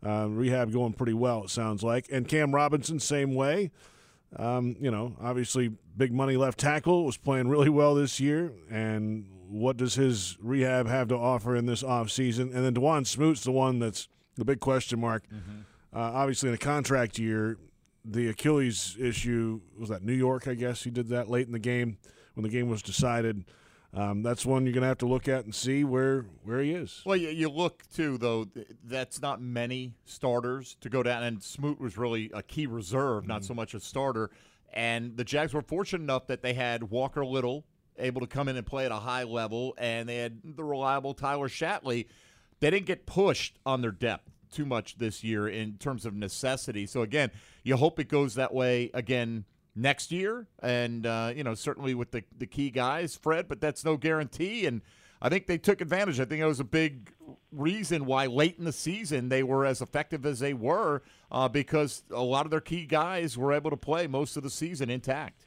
uh, 0.05 0.27
rehab 0.29 0.73
going 0.73 0.95
pretty 0.95 1.15
well, 1.15 1.45
it 1.45 1.51
sounds 1.51 1.83
like. 1.83 2.09
And 2.11 2.27
Cam 2.27 2.55
Robinson, 2.55 2.99
same 2.99 3.35
way. 3.35 3.71
Um, 4.39 4.77
you 4.81 4.91
know, 4.91 5.17
obviously, 5.21 5.73
big 5.97 6.13
money 6.13 6.37
left 6.37 6.59
tackle 6.59 7.05
was 7.05 7.17
playing 7.17 7.49
really 7.49 7.71
well 7.71 7.95
this 7.95 8.21
year. 8.21 8.53
And 8.71 9.27
what 9.49 9.77
does 9.77 9.95
his 9.95 10.37
rehab 10.41 10.87
have 10.87 11.09
to 11.09 11.17
offer 11.17 11.57
in 11.57 11.67
this 11.67 11.83
offseason? 11.83 12.55
And 12.55 12.65
then 12.65 12.75
Dawuane 12.75 13.07
Smoot's 13.07 13.45
the 13.45 13.53
one 13.53 13.79
that's 13.79 14.09
the 14.37 14.45
big 14.45 14.61
question 14.61 15.01
mark. 15.01 15.25
Mm-hmm. 15.29 15.61
Uh, 15.95 15.99
obviously, 16.13 16.51
in 16.51 16.55
a 16.55 16.59
contract 16.59 17.19
year, 17.19 17.57
the 18.05 18.29
Achilles 18.29 18.97
issue 19.01 19.61
was 19.79 19.89
that 19.89 20.03
New 20.03 20.13
York, 20.13 20.47
I 20.47 20.55
guess. 20.55 20.85
He 20.85 20.91
did 20.91 21.09
that 21.09 21.29
late 21.31 21.47
in 21.47 21.53
the 21.53 21.59
game 21.59 21.99
when 22.35 22.43
the 22.43 22.51
game 22.51 22.69
was 22.69 22.83
decided. 22.83 23.45
Um, 23.95 24.23
that's 24.23 24.45
one 24.45 24.67
you're 24.67 24.75
going 24.75 24.83
to 24.83 24.89
have 24.89 24.99
to 24.99 25.07
look 25.07 25.29
at 25.29 25.45
and 25.45 25.55
see 25.55 25.85
where 25.85 26.27
where 26.45 26.61
he 26.61 26.73
is. 26.73 27.03
Well, 27.07 27.17
you, 27.17 27.31
you, 27.31 27.49
look 27.49 27.85
too, 27.95 28.19
though. 28.19 28.47
That's 28.85 29.23
not 29.23 29.41
many 29.41 29.95
starters 30.05 30.77
to 30.83 30.91
go 30.91 31.03
down, 31.03 31.23
and 31.23 31.43
Smoot 31.43 31.81
was 31.81 31.97
really 31.97 32.31
a 32.35 32.43
key 32.43 32.67
reserve, 32.67 33.23
mm-hmm. 33.23 33.33
not 33.33 33.45
so 33.45 33.55
much 33.55 33.75
a 33.75 33.81
starter. 33.81 34.31
And 34.73 35.17
the 35.17 35.25
Jags 35.25 35.55
were 35.55 35.63
fortunate 35.63 36.03
enough 36.03 36.27
that 36.27 36.43
they 36.43 36.53
had 36.53 36.91
Walker 36.91 37.25
Little 37.25 37.65
able 37.99 38.21
to 38.21 38.27
come 38.27 38.49
in 38.49 38.57
and 38.57 38.67
play 38.67 38.85
at 38.85 38.93
a 38.93 38.97
high 38.97 39.23
level, 39.23 39.75
and 39.79 40.09
they 40.09 40.17
had 40.17 40.41
the 40.45 40.65
reliable 40.65 41.15
Tyler 41.15 41.49
Shatley. 41.49 42.07
They 42.61 42.71
didn't 42.71 42.87
get 42.87 43.07
pushed 43.07 43.59
on 43.65 43.81
their 43.81 43.91
depth 43.91 44.31
too 44.53 44.67
much 44.67 44.99
this 44.99 45.25
year 45.25 45.49
in 45.49 45.79
terms 45.79 46.07
of 46.07 46.15
necessity. 46.15 46.87
So 46.87 47.03
again, 47.03 47.31
you 47.63 47.77
hope 47.77 47.99
it 47.99 48.09
goes 48.09 48.35
that 48.35 48.55
way 48.55 48.91
again 48.95 49.45
next 49.77 50.11
year, 50.11 50.49
and 50.61 51.07
uh, 51.07 51.33
you 51.35 51.45
know 51.45 51.55
certainly 51.55 51.95
with 51.95 52.11
the 52.11 52.25
the 52.37 52.47
key 52.47 52.71
guys, 52.71 53.15
Fred. 53.15 53.47
But 53.49 53.61
that's 53.61 53.85
no 53.85 53.97
guarantee. 53.97 54.67
And 54.67 54.83
I 55.21 55.29
think 55.29 55.47
they 55.47 55.59
took 55.59 55.81
advantage. 55.81 56.19
I 56.19 56.25
think 56.25 56.41
it 56.41 56.47
was 56.47 56.61
a 56.61 56.65
big 56.65 57.13
reason 57.53 58.07
why 58.07 58.27
late 58.27 58.59
in 58.59 58.65
the 58.65 58.73
season 58.73 59.29
they 59.29 59.43
were 59.43 59.65
as 59.65 59.81
effective 59.81 60.27
as 60.27 60.41
they 60.41 60.53
were 60.55 61.03
uh, 61.31 61.49
because 61.49 62.03
a 62.11 62.23
lot 62.23 62.45
of 62.45 62.51
their 62.51 62.61
key 62.61 62.87
guys 62.87 63.39
were 63.39 63.53
able 63.53 63.71
to 63.71 63.77
play 63.77 64.07
most 64.07 64.37
of 64.37 64.43
the 64.43 64.51
season 64.51 64.91
intact. 64.91 65.47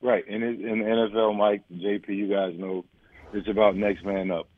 Right, 0.00 0.24
and 0.28 0.42
in 0.42 0.78
the 0.80 0.84
NFL, 0.84 1.36
Mike, 1.36 1.62
JP, 1.72 2.08
you 2.08 2.28
guys 2.28 2.54
know 2.58 2.84
it's 3.32 3.48
about 3.48 3.74
next 3.74 4.04
man 4.04 4.30
up. 4.30 4.48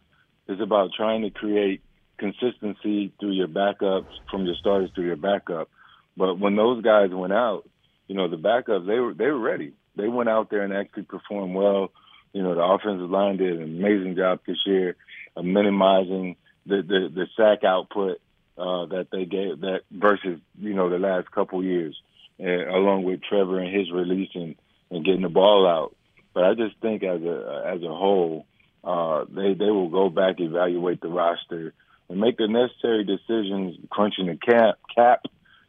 It's 0.48 0.60
about 0.60 0.90
trying 0.96 1.22
to 1.22 1.30
create 1.30 1.82
consistency 2.18 3.12
through 3.20 3.32
your 3.32 3.48
backups, 3.48 4.08
from 4.30 4.44
your 4.44 4.56
starters 4.56 4.90
to 4.96 5.02
your 5.02 5.16
backup. 5.16 5.68
But 6.16 6.40
when 6.40 6.56
those 6.56 6.82
guys 6.82 7.10
went 7.12 7.32
out, 7.32 7.68
you 8.08 8.14
know, 8.14 8.28
the 8.28 8.36
backups 8.36 8.86
they 8.86 8.98
were 8.98 9.14
they 9.14 9.26
were 9.26 9.38
ready. 9.38 9.72
They 9.96 10.08
went 10.08 10.28
out 10.28 10.50
there 10.50 10.62
and 10.62 10.72
actually 10.72 11.04
performed 11.04 11.54
well. 11.54 11.90
You 12.32 12.42
know, 12.42 12.54
the 12.54 12.62
offensive 12.62 13.10
line 13.10 13.38
did 13.38 13.56
an 13.56 13.62
amazing 13.62 14.16
job 14.16 14.40
this 14.46 14.58
year 14.66 14.96
of 15.34 15.44
minimizing 15.44 16.36
the 16.66 16.82
the, 16.82 17.10
the 17.12 17.26
sack 17.36 17.64
output 17.64 18.20
uh, 18.58 18.86
that 18.86 19.08
they 19.10 19.24
gave 19.24 19.60
that 19.60 19.80
versus 19.90 20.40
you 20.60 20.74
know 20.74 20.88
the 20.88 20.98
last 20.98 21.30
couple 21.30 21.62
years, 21.64 22.00
along 22.38 23.04
with 23.04 23.22
Trevor 23.22 23.60
and 23.60 23.74
his 23.74 23.90
releasing 23.90 24.56
and 24.90 25.04
getting 25.04 25.22
the 25.22 25.28
ball 25.28 25.66
out. 25.66 25.94
But 26.32 26.44
I 26.44 26.54
just 26.54 26.76
think 26.80 27.02
as 27.02 27.22
a 27.22 27.72
as 27.74 27.82
a 27.82 27.94
whole, 27.94 28.46
uh, 28.84 29.24
they 29.28 29.54
they 29.54 29.70
will 29.70 29.88
go 29.88 30.08
back 30.10 30.38
evaluate 30.38 31.00
the 31.00 31.08
roster 31.08 31.72
and 32.08 32.20
make 32.20 32.36
the 32.36 32.46
necessary 32.46 33.04
decisions, 33.04 33.76
crunching 33.90 34.26
the 34.26 34.36
cap 34.36 34.78
cap, 34.94 35.24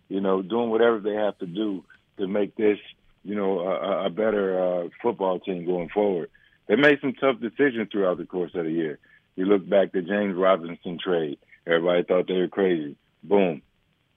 you 0.10 0.22
know, 0.22 0.42
doing 0.42 0.70
whatever 0.70 1.00
they 1.00 1.14
have 1.14 1.38
to 1.40 1.46
do 1.46 1.84
to 2.18 2.28
make 2.28 2.56
this 2.56 2.78
you 3.24 3.36
know 3.36 3.60
a, 3.60 4.06
a 4.06 4.10
better 4.10 4.62
uh, 4.62 4.90
football 5.02 5.40
team 5.40 5.66
going 5.66 5.90
forward. 5.90 6.30
They 6.68 6.76
made 6.76 7.00
some 7.02 7.14
tough 7.14 7.40
decisions 7.40 7.90
throughout 7.92 8.18
the 8.18 8.26
course 8.26 8.52
of 8.56 8.66
the 8.66 8.72
year. 8.72 9.00
You 9.36 9.46
look 9.46 9.68
back 9.68 9.94
to 9.94 10.02
James 10.02 10.36
Robinson 10.36 11.00
trade. 11.02 11.38
Everybody 11.66 12.04
thought 12.04 12.28
they 12.28 12.34
were 12.34 12.48
crazy. 12.48 12.96
Boom. 13.24 13.62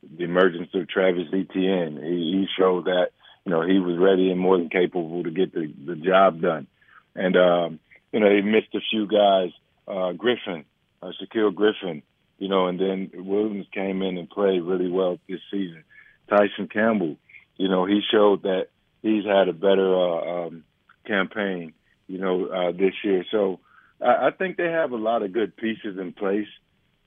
The 0.03 0.25
emergence 0.25 0.71
of 0.75 0.89
Travis 0.89 1.29
Etienne. 1.29 2.01
He, 2.03 2.33
he 2.33 2.47
showed 2.59 2.87
that, 2.87 3.11
you 3.45 3.53
know, 3.53 3.63
he 3.63 3.79
was 3.79 3.99
ready 3.99 4.31
and 4.31 4.41
more 4.41 4.57
than 4.57 4.71
capable 4.71 5.23
to 5.23 5.31
get 5.31 5.53
the, 5.53 5.73
the 5.87 5.95
job 5.95 6.41
done. 6.41 6.67
And, 7.15 7.37
um, 7.37 7.81
you 8.13 8.21
know, 8.21 8.31
he 8.35 8.41
missed 8.41 8.75
a 8.75 8.81
few 8.91 9.07
guys. 9.07 9.51
Uh, 9.87 10.13
Griffin, 10.13 10.65
uh, 11.03 11.11
Shaquill 11.21 11.55
Griffin, 11.55 12.03
you 12.39 12.49
know, 12.49 12.67
and 12.67 12.81
then 12.81 13.11
Williams 13.15 13.67
came 13.73 14.03
in 14.03 14.17
and 14.17 14.31
played 14.31 14.63
really 14.63 14.89
well 14.91 15.19
this 15.29 15.41
season. 15.51 15.85
Tyson 16.29 16.69
Campbell, 16.69 17.17
you 17.61 17.69
know, 17.69 17.85
he 17.85 18.01
showed 18.11 18.45
that 18.45 18.69
he's 19.03 19.27
had 19.27 19.49
a 19.49 19.53
better 19.53 19.95
uh, 19.95 20.47
um, 20.47 20.65
campaign, 21.07 21.75
you 22.09 22.17
know, 22.17 22.47
uh, 22.47 22.73
this 22.73 22.95
year. 23.05 23.23
So, 23.31 23.61
I, 24.01 24.29
I 24.29 24.31
think 24.31 24.57
they 24.57 24.71
have 24.71 24.93
a 24.93 24.97
lot 24.97 25.23
of 25.23 25.35
good 25.35 25.55
pieces 25.59 25.99
in 25.99 26.15
place, 26.15 26.49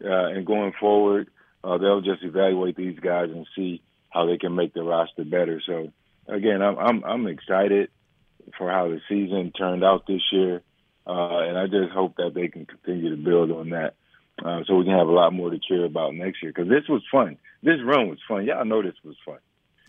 uh, 0.05 0.27
and 0.27 0.45
going 0.45 0.73
forward, 0.79 1.31
uh, 1.63 1.79
they'll 1.79 2.01
just 2.01 2.21
evaluate 2.21 2.75
these 2.75 2.99
guys 2.99 3.31
and 3.31 3.47
see 3.55 3.81
how 4.11 4.27
they 4.27 4.37
can 4.37 4.53
make 4.53 4.75
the 4.75 4.83
roster 4.83 5.23
better. 5.23 5.59
So, 5.65 5.91
again, 6.27 6.61
I'm 6.61 6.77
I'm, 6.77 7.03
I'm 7.03 7.27
excited 7.27 7.89
for 8.55 8.69
how 8.69 8.89
the 8.89 9.01
season 9.09 9.53
turned 9.57 9.83
out 9.83 10.05
this 10.05 10.21
year, 10.31 10.61
uh, 11.07 11.39
and 11.47 11.57
I 11.57 11.65
just 11.65 11.91
hope 11.91 12.17
that 12.17 12.33
they 12.35 12.47
can 12.47 12.67
continue 12.67 13.09
to 13.09 13.17
build 13.17 13.49
on 13.49 13.71
that. 13.71 13.95
Uh, 14.37 14.59
so 14.67 14.75
we 14.75 14.85
can 14.85 14.97
have 14.97 15.07
a 15.07 15.11
lot 15.11 15.33
more 15.33 15.49
to 15.49 15.57
cheer 15.67 15.85
about 15.85 16.13
next 16.13 16.43
year 16.43 16.51
because 16.55 16.69
this 16.69 16.87
was 16.87 17.01
fun. 17.11 17.37
This 17.63 17.79
run 17.83 18.09
was 18.09 18.19
fun. 18.27 18.45
Y'all 18.45 18.65
know 18.65 18.83
this 18.83 19.01
was 19.03 19.15
fun. 19.25 19.39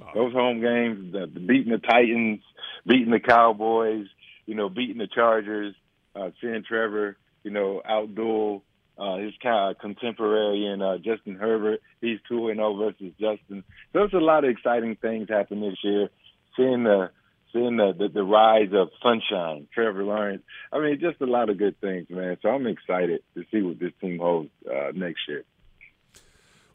Oh. 0.03 0.07
Those 0.15 0.33
home 0.33 0.61
games, 0.61 1.13
the, 1.13 1.27
the 1.27 1.41
beating 1.41 1.73
the 1.73 1.79
Titans, 1.79 2.41
beating 2.87 3.11
the 3.11 3.21
Cowboys, 3.21 4.07
you 4.47 4.55
know, 4.55 4.69
beating 4.69 4.99
the 4.99 5.07
Chargers, 5.07 5.75
uh, 6.17 6.31
seeing 6.41 6.65
Trevor, 6.65 7.17
you 7.43 7.51
know, 7.51 7.83
outduel 7.89 8.63
uh, 8.99 9.17
his 9.17 9.33
kind 9.43 9.71
of 9.71 9.79
contemporary 9.79 10.67
and 10.67 10.83
uh, 10.83 10.99
Justin 10.99 11.35
Herbert. 11.35 11.81
He's 12.01 12.19
two 12.29 12.49
and 12.49 12.59
zero 12.59 12.77
versus 12.77 13.13
Justin. 13.19 13.65
So 13.93 14.01
there's 14.01 14.13
a 14.13 14.19
lot 14.19 14.45
of 14.45 14.51
exciting 14.51 14.97
things 14.97 15.29
happen 15.29 15.61
this 15.61 15.79
year. 15.83 16.09
Seeing 16.57 16.85
the 16.85 17.11
seeing 17.53 17.77
the, 17.77 17.93
the 17.97 18.09
the 18.09 18.23
rise 18.23 18.71
of 18.73 18.91
Sunshine, 19.03 19.67
Trevor 19.75 20.05
Lawrence. 20.05 20.43
I 20.73 20.79
mean, 20.79 21.01
just 21.01 21.21
a 21.21 21.27
lot 21.27 21.51
of 21.51 21.59
good 21.59 21.81
things, 21.81 22.07
man. 22.09 22.37
So 22.43 22.51
I'm 22.51 22.67
excited 22.67 23.23
to 23.35 23.45
see 23.51 23.63
what 23.63 23.81
this 23.81 23.93
team 24.01 24.19
holds 24.19 24.51
uh, 24.71 24.93
next 24.95 25.21
year. 25.29 25.45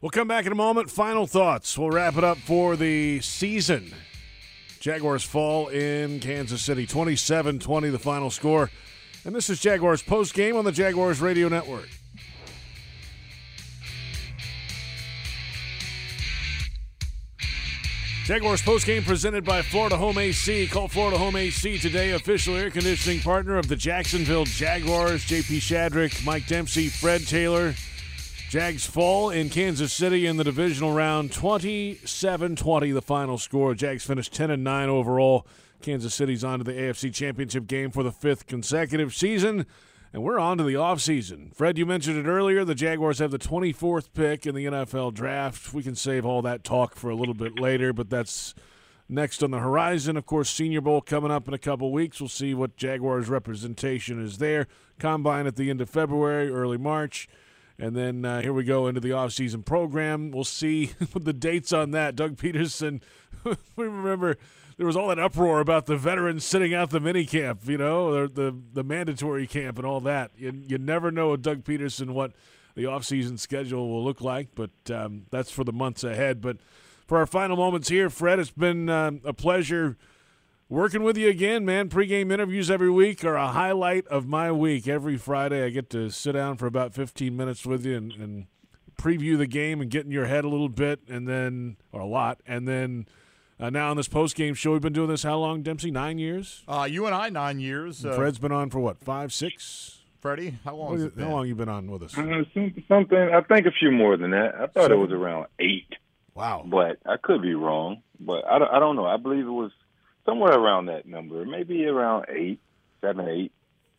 We'll 0.00 0.10
come 0.10 0.28
back 0.28 0.46
in 0.46 0.52
a 0.52 0.56
moment. 0.56 0.90
Final 0.90 1.26
thoughts. 1.26 1.76
We'll 1.76 1.90
wrap 1.90 2.16
it 2.16 2.24
up 2.24 2.38
for 2.38 2.74
the 2.74 3.20
season. 3.20 3.92
Jaguars 4.80 5.22
fall 5.22 5.68
in 5.68 6.20
Kansas 6.20 6.62
City 6.62 6.86
27 6.86 7.58
20, 7.58 7.90
the 7.90 7.98
final 7.98 8.30
score. 8.30 8.70
And 9.26 9.34
this 9.34 9.50
is 9.50 9.60
Jaguars 9.60 10.02
post 10.02 10.32
game 10.32 10.56
on 10.56 10.64
the 10.64 10.72
Jaguars 10.72 11.20
Radio 11.20 11.48
Network. 11.48 11.88
Jaguars 18.24 18.62
post 18.62 18.86
game 18.86 19.02
presented 19.02 19.44
by 19.44 19.60
Florida 19.60 19.98
Home 19.98 20.16
AC. 20.16 20.66
Call 20.68 20.88
Florida 20.88 21.18
Home 21.18 21.36
AC 21.36 21.78
today, 21.78 22.12
official 22.12 22.56
air 22.56 22.70
conditioning 22.70 23.20
partner 23.20 23.58
of 23.58 23.68
the 23.68 23.76
Jacksonville 23.76 24.44
Jaguars. 24.44 25.26
JP 25.26 25.58
Shadrick, 25.58 26.24
Mike 26.24 26.46
Dempsey, 26.46 26.88
Fred 26.88 27.26
Taylor. 27.26 27.74
Jags 28.50 28.84
fall 28.84 29.30
in 29.30 29.48
Kansas 29.48 29.92
City 29.92 30.26
in 30.26 30.36
the 30.36 30.42
divisional 30.42 30.92
round 30.92 31.30
27 31.30 32.56
20, 32.56 32.90
the 32.90 33.00
final 33.00 33.38
score. 33.38 33.76
Jags 33.76 34.04
finished 34.04 34.32
10 34.32 34.50
and 34.50 34.64
9 34.64 34.88
overall. 34.88 35.46
Kansas 35.80 36.12
City's 36.12 36.42
on 36.42 36.58
to 36.58 36.64
the 36.64 36.72
AFC 36.72 37.14
Championship 37.14 37.68
game 37.68 37.92
for 37.92 38.02
the 38.02 38.10
fifth 38.10 38.48
consecutive 38.48 39.14
season. 39.14 39.66
And 40.12 40.24
we're 40.24 40.40
on 40.40 40.58
to 40.58 40.64
the 40.64 40.74
offseason. 40.74 41.54
Fred, 41.54 41.78
you 41.78 41.86
mentioned 41.86 42.18
it 42.18 42.28
earlier. 42.28 42.64
The 42.64 42.74
Jaguars 42.74 43.20
have 43.20 43.30
the 43.30 43.38
24th 43.38 44.08
pick 44.14 44.44
in 44.44 44.56
the 44.56 44.64
NFL 44.64 45.14
draft. 45.14 45.72
We 45.72 45.84
can 45.84 45.94
save 45.94 46.26
all 46.26 46.42
that 46.42 46.64
talk 46.64 46.96
for 46.96 47.08
a 47.08 47.14
little 47.14 47.34
bit 47.34 47.60
later, 47.60 47.92
but 47.92 48.10
that's 48.10 48.56
next 49.08 49.44
on 49.44 49.52
the 49.52 49.60
horizon. 49.60 50.16
Of 50.16 50.26
course, 50.26 50.50
Senior 50.50 50.80
Bowl 50.80 51.02
coming 51.02 51.30
up 51.30 51.46
in 51.46 51.54
a 51.54 51.58
couple 51.58 51.92
weeks. 51.92 52.20
We'll 52.20 52.28
see 52.28 52.52
what 52.54 52.76
Jaguars 52.76 53.28
representation 53.28 54.20
is 54.20 54.38
there. 54.38 54.66
Combine 54.98 55.46
at 55.46 55.54
the 55.54 55.70
end 55.70 55.80
of 55.80 55.88
February, 55.88 56.50
early 56.50 56.78
March. 56.78 57.28
And 57.80 57.96
then 57.96 58.24
uh, 58.24 58.42
here 58.42 58.52
we 58.52 58.64
go 58.64 58.86
into 58.86 59.00
the 59.00 59.10
offseason 59.10 59.64
program. 59.64 60.30
We'll 60.30 60.44
see 60.44 60.86
the 61.14 61.32
dates 61.32 61.72
on 61.72 61.92
that. 61.92 62.14
Doug 62.14 62.36
Pederson, 62.36 63.00
we 63.44 63.84
remember 63.84 64.36
there 64.76 64.86
was 64.86 64.96
all 64.96 65.08
that 65.08 65.18
uproar 65.18 65.60
about 65.60 65.86
the 65.86 65.96
veterans 65.96 66.44
sitting 66.44 66.74
out 66.74 66.90
the 66.90 67.00
mini 67.00 67.24
camp, 67.24 67.60
you 67.64 67.78
know, 67.78 68.26
the, 68.26 68.54
the, 68.72 68.84
mandatory 68.84 69.46
camp 69.46 69.78
and 69.78 69.86
all 69.86 70.00
that. 70.00 70.30
You, 70.36 70.62
you 70.66 70.78
never 70.78 71.10
know 71.10 71.30
with 71.30 71.42
Doug 71.42 71.64
Pederson 71.64 72.10
what 72.10 72.32
the 72.74 72.84
offseason 72.84 73.38
schedule 73.38 73.88
will 73.88 74.04
look 74.04 74.20
like, 74.20 74.48
but 74.54 74.70
um, 74.92 75.26
that's 75.30 75.50
for 75.50 75.64
the 75.64 75.72
months 75.72 76.04
ahead. 76.04 76.40
But 76.40 76.58
for 77.06 77.18
our 77.18 77.26
final 77.26 77.56
moments 77.56 77.88
here, 77.88 78.10
Fred, 78.10 78.38
it's 78.38 78.50
been 78.50 78.88
uh, 78.88 79.12
a 79.24 79.32
pleasure– 79.32 79.96
working 80.70 81.02
with 81.02 81.18
you 81.18 81.28
again, 81.28 81.66
man. 81.66 81.90
Pre-game 81.90 82.30
interviews 82.30 82.70
every 82.70 82.90
week 82.90 83.22
are 83.24 83.36
a 83.36 83.48
highlight 83.48 84.06
of 84.06 84.26
my 84.26 84.50
week. 84.50 84.88
Every 84.88 85.18
Friday, 85.18 85.64
I 85.64 85.68
get 85.68 85.90
to 85.90 86.08
sit 86.08 86.32
down 86.32 86.56
for 86.56 86.66
about 86.66 86.94
15 86.94 87.36
minutes 87.36 87.66
with 87.66 87.84
you 87.84 87.96
and, 87.96 88.12
and 88.12 88.46
preview 88.96 89.36
the 89.36 89.46
game 89.46 89.82
and 89.82 89.90
get 89.90 90.06
in 90.06 90.10
your 90.10 90.26
head 90.26 90.44
a 90.44 90.48
little 90.48 90.68
bit, 90.68 91.00
and 91.08 91.28
then 91.28 91.76
or 91.92 92.00
a 92.00 92.06
lot, 92.06 92.40
and 92.46 92.66
then. 92.66 93.06
Uh, 93.58 93.68
now 93.68 93.90
on 93.90 93.96
this 93.98 94.08
post-game 94.08 94.54
show, 94.54 94.72
we've 94.72 94.80
been 94.80 94.94
doing 94.94 95.10
this 95.10 95.22
how 95.22 95.36
long, 95.36 95.60
Dempsey? 95.60 95.90
Nine 95.90 96.18
years. 96.18 96.62
Uh, 96.66 96.88
you 96.90 97.04
and 97.04 97.14
I, 97.14 97.28
nine 97.28 97.60
years. 97.60 98.02
Uh, 98.06 98.14
Fred's 98.14 98.38
been 98.38 98.52
on 98.52 98.70
for 98.70 98.80
what? 98.80 98.96
Five, 98.96 99.34
six. 99.34 99.98
Freddie, 100.18 100.54
how 100.64 100.76
long? 100.76 101.02
What, 101.02 101.12
how 101.18 101.30
long 101.30 101.46
you 101.46 101.54
been 101.54 101.68
on 101.68 101.90
with 101.90 102.04
us? 102.04 102.16
Uh, 102.16 102.44
something. 102.88 103.18
I 103.18 103.42
think 103.42 103.66
a 103.66 103.70
few 103.70 103.90
more 103.90 104.16
than 104.16 104.30
that. 104.30 104.54
I 104.54 104.60
thought 104.60 104.84
Seven. 104.84 104.92
it 104.92 105.00
was 105.02 105.10
around 105.12 105.46
eight. 105.58 105.92
Wow. 106.34 106.64
But 106.66 107.00
I 107.04 107.16
could 107.22 107.42
be 107.42 107.54
wrong. 107.54 108.02
But 108.18 108.46
I 108.46 108.58
don't, 108.58 108.70
I 108.70 108.78
don't 108.78 108.96
know. 108.96 109.04
I 109.04 109.18
believe 109.18 109.46
it 109.46 109.50
was 109.50 109.72
somewhere 110.24 110.52
around 110.52 110.86
that 110.86 111.06
number, 111.06 111.44
maybe 111.44 111.84
around 111.86 112.26
eight, 112.28 112.60
seven, 113.00 113.28
eight. 113.28 113.52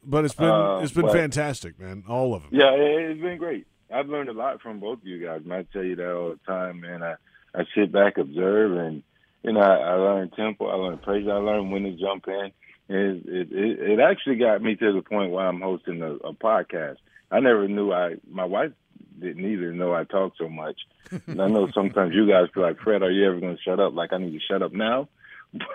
But 0.03 0.25
it's 0.25 0.33
been 0.33 0.49
uh, 0.49 0.79
it's 0.79 0.93
been 0.93 1.03
but, 1.03 1.13
fantastic, 1.13 1.79
man. 1.79 2.03
All 2.07 2.33
of 2.33 2.43
them. 2.43 2.51
Yeah, 2.53 2.71
it's 2.71 3.21
been 3.21 3.37
great. 3.37 3.67
I've 3.93 4.07
learned 4.07 4.29
a 4.29 4.33
lot 4.33 4.61
from 4.61 4.79
both 4.79 4.99
of 4.99 5.05
you 5.05 5.23
guys. 5.23 5.41
Man, 5.45 5.59
I 5.59 5.73
tell 5.73 5.83
you 5.83 5.95
that 5.95 6.15
all 6.15 6.29
the 6.29 6.39
time, 6.51 6.81
man. 6.81 7.03
I 7.03 7.15
I 7.53 7.65
sit 7.75 7.91
back, 7.91 8.17
observe, 8.17 8.77
and 8.77 9.03
you 9.43 9.53
know 9.53 9.59
I, 9.59 9.75
I 9.75 9.93
learn 9.95 10.29
tempo, 10.31 10.67
I 10.67 10.75
learn 10.75 10.97
praise, 10.97 11.27
I 11.27 11.33
learn 11.33 11.71
when 11.71 11.83
to 11.83 11.91
jump 11.91 12.27
in. 12.27 12.51
It, 12.89 13.25
it 13.25 13.51
it 13.51 13.91
it 13.91 13.99
actually 13.99 14.37
got 14.37 14.61
me 14.61 14.75
to 14.75 14.93
the 14.93 15.01
point 15.01 15.31
where 15.31 15.45
I'm 15.45 15.61
hosting 15.61 16.01
a, 16.01 16.13
a 16.15 16.33
podcast. 16.33 16.97
I 17.29 17.39
never 17.39 17.67
knew 17.67 17.91
I. 17.91 18.15
My 18.29 18.45
wife 18.45 18.71
didn't 19.19 19.45
either 19.45 19.71
know 19.71 19.93
I 19.93 20.03
talk 20.03 20.33
so 20.37 20.49
much. 20.49 20.79
and 21.27 21.41
I 21.41 21.47
know 21.47 21.69
sometimes 21.73 22.13
you 22.13 22.27
guys 22.27 22.47
feel 22.53 22.63
like, 22.63 22.79
Fred, 22.79 23.03
are 23.03 23.11
you 23.11 23.27
ever 23.27 23.39
going 23.39 23.55
to 23.55 23.61
shut 23.61 23.79
up? 23.79 23.93
Like 23.93 24.13
I 24.13 24.17
need 24.17 24.31
to 24.31 24.39
shut 24.39 24.61
up 24.61 24.73
now. 24.73 25.07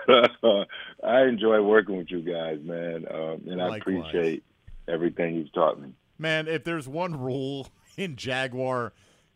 But 0.07 0.31
uh, 0.43 0.65
I 1.03 1.23
enjoy 1.23 1.61
working 1.61 1.97
with 1.97 2.09
you 2.09 2.21
guys, 2.21 2.59
man, 2.61 3.05
um, 3.11 3.41
and 3.47 3.61
I 3.61 3.77
appreciate 3.77 4.43
everything 4.87 5.35
you've 5.35 5.53
taught 5.53 5.79
me. 5.79 5.93
Man, 6.17 6.47
if 6.47 6.63
there's 6.63 6.87
one 6.87 7.19
rule 7.19 7.67
in 7.97 8.15
Jaguar 8.15 8.93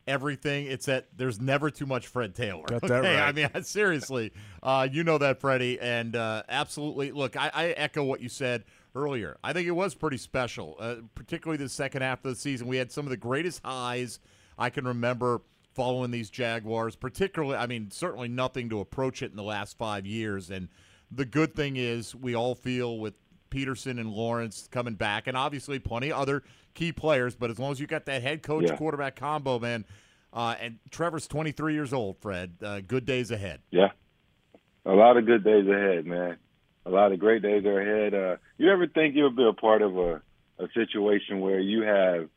everything, 0.07 0.65
it's 0.65 0.87
that 0.87 1.07
there's 1.15 1.39
never 1.39 1.69
too 1.69 1.85
much 1.85 2.07
Fred 2.07 2.33
Taylor. 2.33 2.63
Got 2.65 2.81
that 2.81 2.91
okay? 2.91 3.15
right. 3.15 3.27
I 3.27 3.31
mean, 3.31 3.49
seriously, 3.63 4.31
uh, 4.63 4.87
you 4.91 5.03
know 5.03 5.17
that, 5.19 5.39
Freddie, 5.39 5.79
and 5.79 6.15
uh, 6.15 6.43
absolutely. 6.49 7.11
Look, 7.11 7.37
I, 7.37 7.51
I, 7.53 7.65
echo 7.69 8.03
what 8.03 8.21
you 8.21 8.29
said 8.29 8.63
earlier. 8.95 9.37
I 9.43 9.53
think 9.53 9.67
it 9.67 9.71
was 9.71 9.93
pretty 9.93 10.17
special, 10.17 10.75
uh, 10.79 10.95
particularly 11.15 11.63
the 11.63 11.69
second 11.69 12.01
half 12.01 12.25
of 12.25 12.31
the 12.31 12.35
season. 12.35 12.67
We 12.67 12.77
had 12.77 12.91
some 12.91 13.05
of 13.05 13.11
the 13.11 13.17
greatest 13.17 13.61
highs 13.63 14.19
I 14.57 14.69
can 14.69 14.85
remember 14.85 15.41
following 15.73 16.11
these 16.11 16.29
Jaguars, 16.29 16.95
particularly, 16.95 17.55
I 17.55 17.65
mean, 17.67 17.91
certainly 17.91 18.27
nothing 18.27 18.69
to 18.69 18.79
approach 18.79 19.21
it 19.21 19.31
in 19.31 19.37
the 19.37 19.43
last 19.43 19.77
five 19.77 20.05
years. 20.05 20.49
And 20.49 20.67
the 21.09 21.25
good 21.25 21.53
thing 21.53 21.77
is 21.77 22.13
we 22.15 22.35
all 22.35 22.55
feel 22.55 22.99
with 22.99 23.13
Pederson 23.49 23.99
and 23.99 24.09
Lawrence 24.11 24.67
coming 24.71 24.95
back, 24.95 25.27
and 25.27 25.35
obviously 25.35 25.79
plenty 25.79 26.11
other 26.11 26.43
key 26.73 26.91
players, 26.91 27.35
but 27.35 27.49
as 27.49 27.59
long 27.59 27.71
as 27.71 27.79
you 27.79 27.87
got 27.87 28.05
that 28.05 28.21
head 28.21 28.43
coach 28.43 28.65
Yeah. 28.69 28.77
quarterback 28.77 29.15
combo, 29.17 29.59
man, 29.59 29.85
uh, 30.33 30.55
and 30.61 30.79
Trevor's 30.89 31.27
23 31.27 31.73
years 31.73 31.91
old, 31.91 32.17
Fred, 32.19 32.55
uh, 32.63 32.79
good 32.79 33.05
days 33.05 33.29
ahead. 33.31 33.59
Yeah. 33.71 33.91
A 34.85 34.93
lot 34.93 35.17
of 35.17 35.25
good 35.25 35.43
days 35.43 35.67
ahead, 35.67 36.05
man. 36.05 36.37
A 36.85 36.89
lot 36.89 37.11
of 37.11 37.19
great 37.19 37.41
days 37.41 37.65
are 37.65 37.79
ahead. 37.79 38.13
Uh, 38.13 38.37
you 38.57 38.71
ever 38.71 38.87
think 38.87 39.15
you'll 39.15 39.29
be 39.29 39.45
a 39.47 39.53
part 39.53 39.81
of 39.81 39.97
a, 39.97 40.21
a 40.57 40.67
situation 40.73 41.41
where 41.41 41.59
you 41.59 41.83
have, 41.83 42.29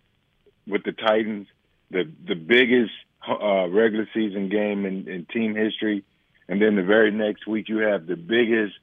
with 0.66 0.82
the 0.84 0.92
Titans, 0.92 1.46
the 1.90 2.10
the 2.26 2.34
biggest 2.34 2.92
uh, 3.28 3.68
regular 3.68 4.08
season 4.14 4.48
game 4.48 4.86
in, 4.86 5.08
in 5.08 5.26
team 5.26 5.54
history, 5.54 6.04
and 6.48 6.60
then 6.60 6.76
the 6.76 6.82
very 6.82 7.10
next 7.10 7.46
week 7.46 7.68
you 7.68 7.78
have 7.78 8.06
the 8.06 8.16
biggest 8.16 8.74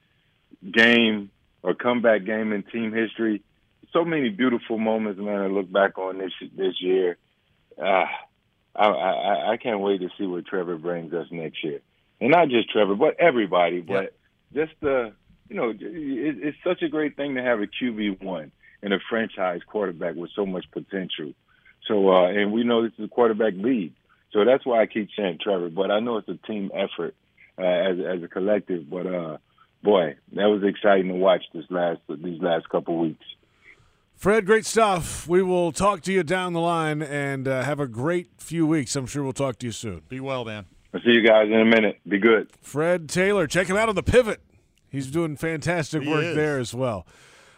game 0.71 1.31
or 1.63 1.73
comeback 1.73 2.25
game 2.25 2.53
in 2.53 2.63
team 2.63 2.91
history. 2.91 3.43
So 3.93 4.05
many 4.05 4.29
beautiful 4.29 4.77
moments, 4.77 5.19
man. 5.19 5.41
I 5.41 5.47
look 5.47 5.71
back 5.71 5.97
on 5.97 6.17
this 6.17 6.31
this 6.55 6.75
year. 6.81 7.17
Ah, 7.81 8.09
I, 8.75 8.87
I 8.87 9.51
I 9.51 9.57
can't 9.57 9.79
wait 9.79 10.01
to 10.01 10.09
see 10.17 10.25
what 10.25 10.45
Trevor 10.45 10.77
brings 10.77 11.13
us 11.13 11.27
next 11.31 11.63
year, 11.63 11.81
and 12.19 12.31
not 12.31 12.49
just 12.49 12.69
Trevor, 12.71 12.95
but 12.95 13.19
everybody. 13.19 13.81
But 13.81 14.13
just 14.53 14.73
the 14.81 15.13
you 15.51 15.57
know, 15.57 15.69
it, 15.71 15.77
it's 15.81 16.57
such 16.63 16.81
a 16.81 16.87
great 16.87 17.17
thing 17.17 17.35
to 17.35 17.43
have 17.43 17.59
a 17.59 17.67
QB 17.67 18.23
one 18.23 18.53
and 18.81 18.93
a 18.93 18.99
franchise 19.09 19.59
quarterback 19.67 20.15
with 20.15 20.31
so 20.33 20.45
much 20.45 20.65
potential. 20.71 21.33
So, 21.87 22.09
uh, 22.09 22.27
and 22.29 22.53
we 22.53 22.63
know 22.63 22.83
this 22.83 22.93
is 22.97 23.05
a 23.05 23.07
quarterback 23.09 23.53
league, 23.57 23.93
so 24.33 24.45
that's 24.45 24.65
why 24.65 24.81
I 24.81 24.85
keep 24.85 25.09
saying 25.17 25.39
Trevor. 25.41 25.69
But 25.69 25.91
I 25.91 25.99
know 25.99 26.17
it's 26.17 26.29
a 26.29 26.37
team 26.47 26.71
effort 26.73 27.15
uh, 27.57 27.63
as 27.63 27.97
as 27.99 28.23
a 28.23 28.27
collective. 28.27 28.89
But 28.89 29.07
uh, 29.07 29.37
boy, 29.83 30.15
that 30.33 30.45
was 30.45 30.63
exciting 30.63 31.07
to 31.09 31.15
watch 31.15 31.43
this 31.53 31.65
last 31.69 31.99
these 32.09 32.41
last 32.41 32.69
couple 32.69 32.97
weeks. 32.99 33.25
Fred, 34.15 34.45
great 34.45 34.65
stuff. 34.67 35.27
We 35.27 35.41
will 35.41 35.71
talk 35.71 36.01
to 36.01 36.13
you 36.13 36.21
down 36.21 36.53
the 36.53 36.59
line 36.59 37.01
and 37.01 37.47
uh, 37.47 37.63
have 37.63 37.79
a 37.79 37.87
great 37.87 38.29
few 38.37 38.67
weeks. 38.67 38.95
I'm 38.95 39.07
sure 39.07 39.23
we'll 39.23 39.33
talk 39.33 39.57
to 39.59 39.65
you 39.65 39.71
soon. 39.71 40.03
Be 40.09 40.19
well, 40.19 40.45
man. 40.45 40.65
I'll 40.93 41.01
see 41.01 41.11
you 41.11 41.25
guys 41.25 41.47
in 41.47 41.59
a 41.59 41.65
minute. 41.65 41.99
Be 42.07 42.19
good. 42.19 42.51
Fred 42.61 43.09
Taylor, 43.09 43.47
check 43.47 43.67
him 43.67 43.77
out 43.77 43.89
on 43.89 43.95
the 43.95 44.03
pivot. 44.03 44.41
He's 44.89 45.07
doing 45.09 45.37
fantastic 45.37 46.03
He 46.03 46.09
work 46.09 46.23
is. 46.23 46.35
there 46.35 46.59
as 46.59 46.73
well. 46.75 47.07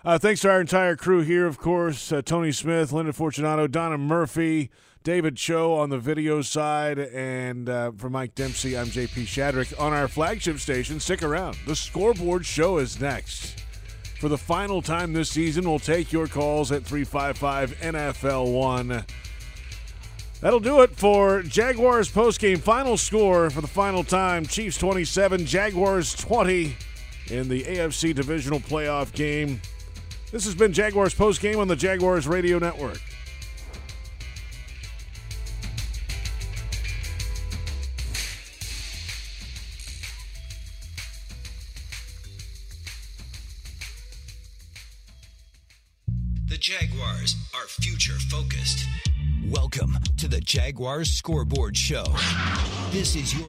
Uh, 0.06 0.18
thanks 0.18 0.40
to 0.42 0.52
our 0.52 0.62
entire 0.62 0.96
crew 0.96 1.22
here, 1.22 1.48
of 1.48 1.58
course 1.58 2.12
uh, 2.12 2.22
Tony 2.22 2.52
Smith, 2.52 2.92
Linda 2.92 3.12
Fortunato, 3.12 3.68
Donna 3.68 3.98
Murphy, 3.98 4.70
David 5.04 5.36
Cho 5.36 5.74
on 5.74 5.90
the 5.90 5.98
video 5.98 6.42
side, 6.42 6.98
and 6.98 7.68
uh, 7.68 7.92
for 7.98 8.10
Mike 8.10 8.36
Dempsey, 8.36 8.78
I'm 8.78 8.88
JP 8.88 9.26
Shadrick 9.26 9.78
on 9.78 9.92
our 9.92 10.08
flagship 10.08 10.60
station. 10.60 11.02
Stick 11.02 11.24
around. 11.24 11.58
The 11.68 11.76
scoreboard 11.76 12.46
show 12.46 12.78
is 12.78 13.02
next. 13.02 13.60
For 14.22 14.30
the 14.30 14.38
final 14.38 14.82
time 14.82 15.12
this 15.12 15.30
season, 15.30 15.66
we'll 15.70 15.80
take 15.80 16.14
your 16.14 16.28
calls 16.28 16.72
at 16.72 16.84
355 16.86 17.78
NFL 17.82 18.54
1. 18.54 19.04
That'll 20.40 20.62
do 20.62 20.82
it 20.82 20.92
for 20.92 21.44
Jaguars 21.44 22.10
postgame 22.10 22.60
final 22.60 22.96
score 22.96 23.50
for 23.50 23.60
the 23.60 23.68
final 23.68 24.06
time. 24.06 24.46
Chiefs 24.46 24.78
27, 24.78 25.46
Jaguars 25.46 26.16
20 26.16 26.78
in 27.28 27.50
the 27.50 27.64
AFC 27.64 28.16
divisional 28.16 28.62
playoff 28.62 29.12
game. 29.12 29.60
This 30.32 30.46
has 30.46 30.56
been 30.56 30.72
Jaguars 30.72 31.14
postgame 31.14 31.60
on 31.60 31.68
the 31.68 31.76
Jaguars 31.76 32.26
Radio 32.26 32.58
Network. 32.58 33.02
Welcome 49.54 50.00
to 50.18 50.28
the 50.28 50.42
Jaguars 50.42 51.14
Scoreboard 51.14 51.78
Show. 51.78 52.06
This 52.90 53.16
is 53.16 53.38
your 53.38 53.48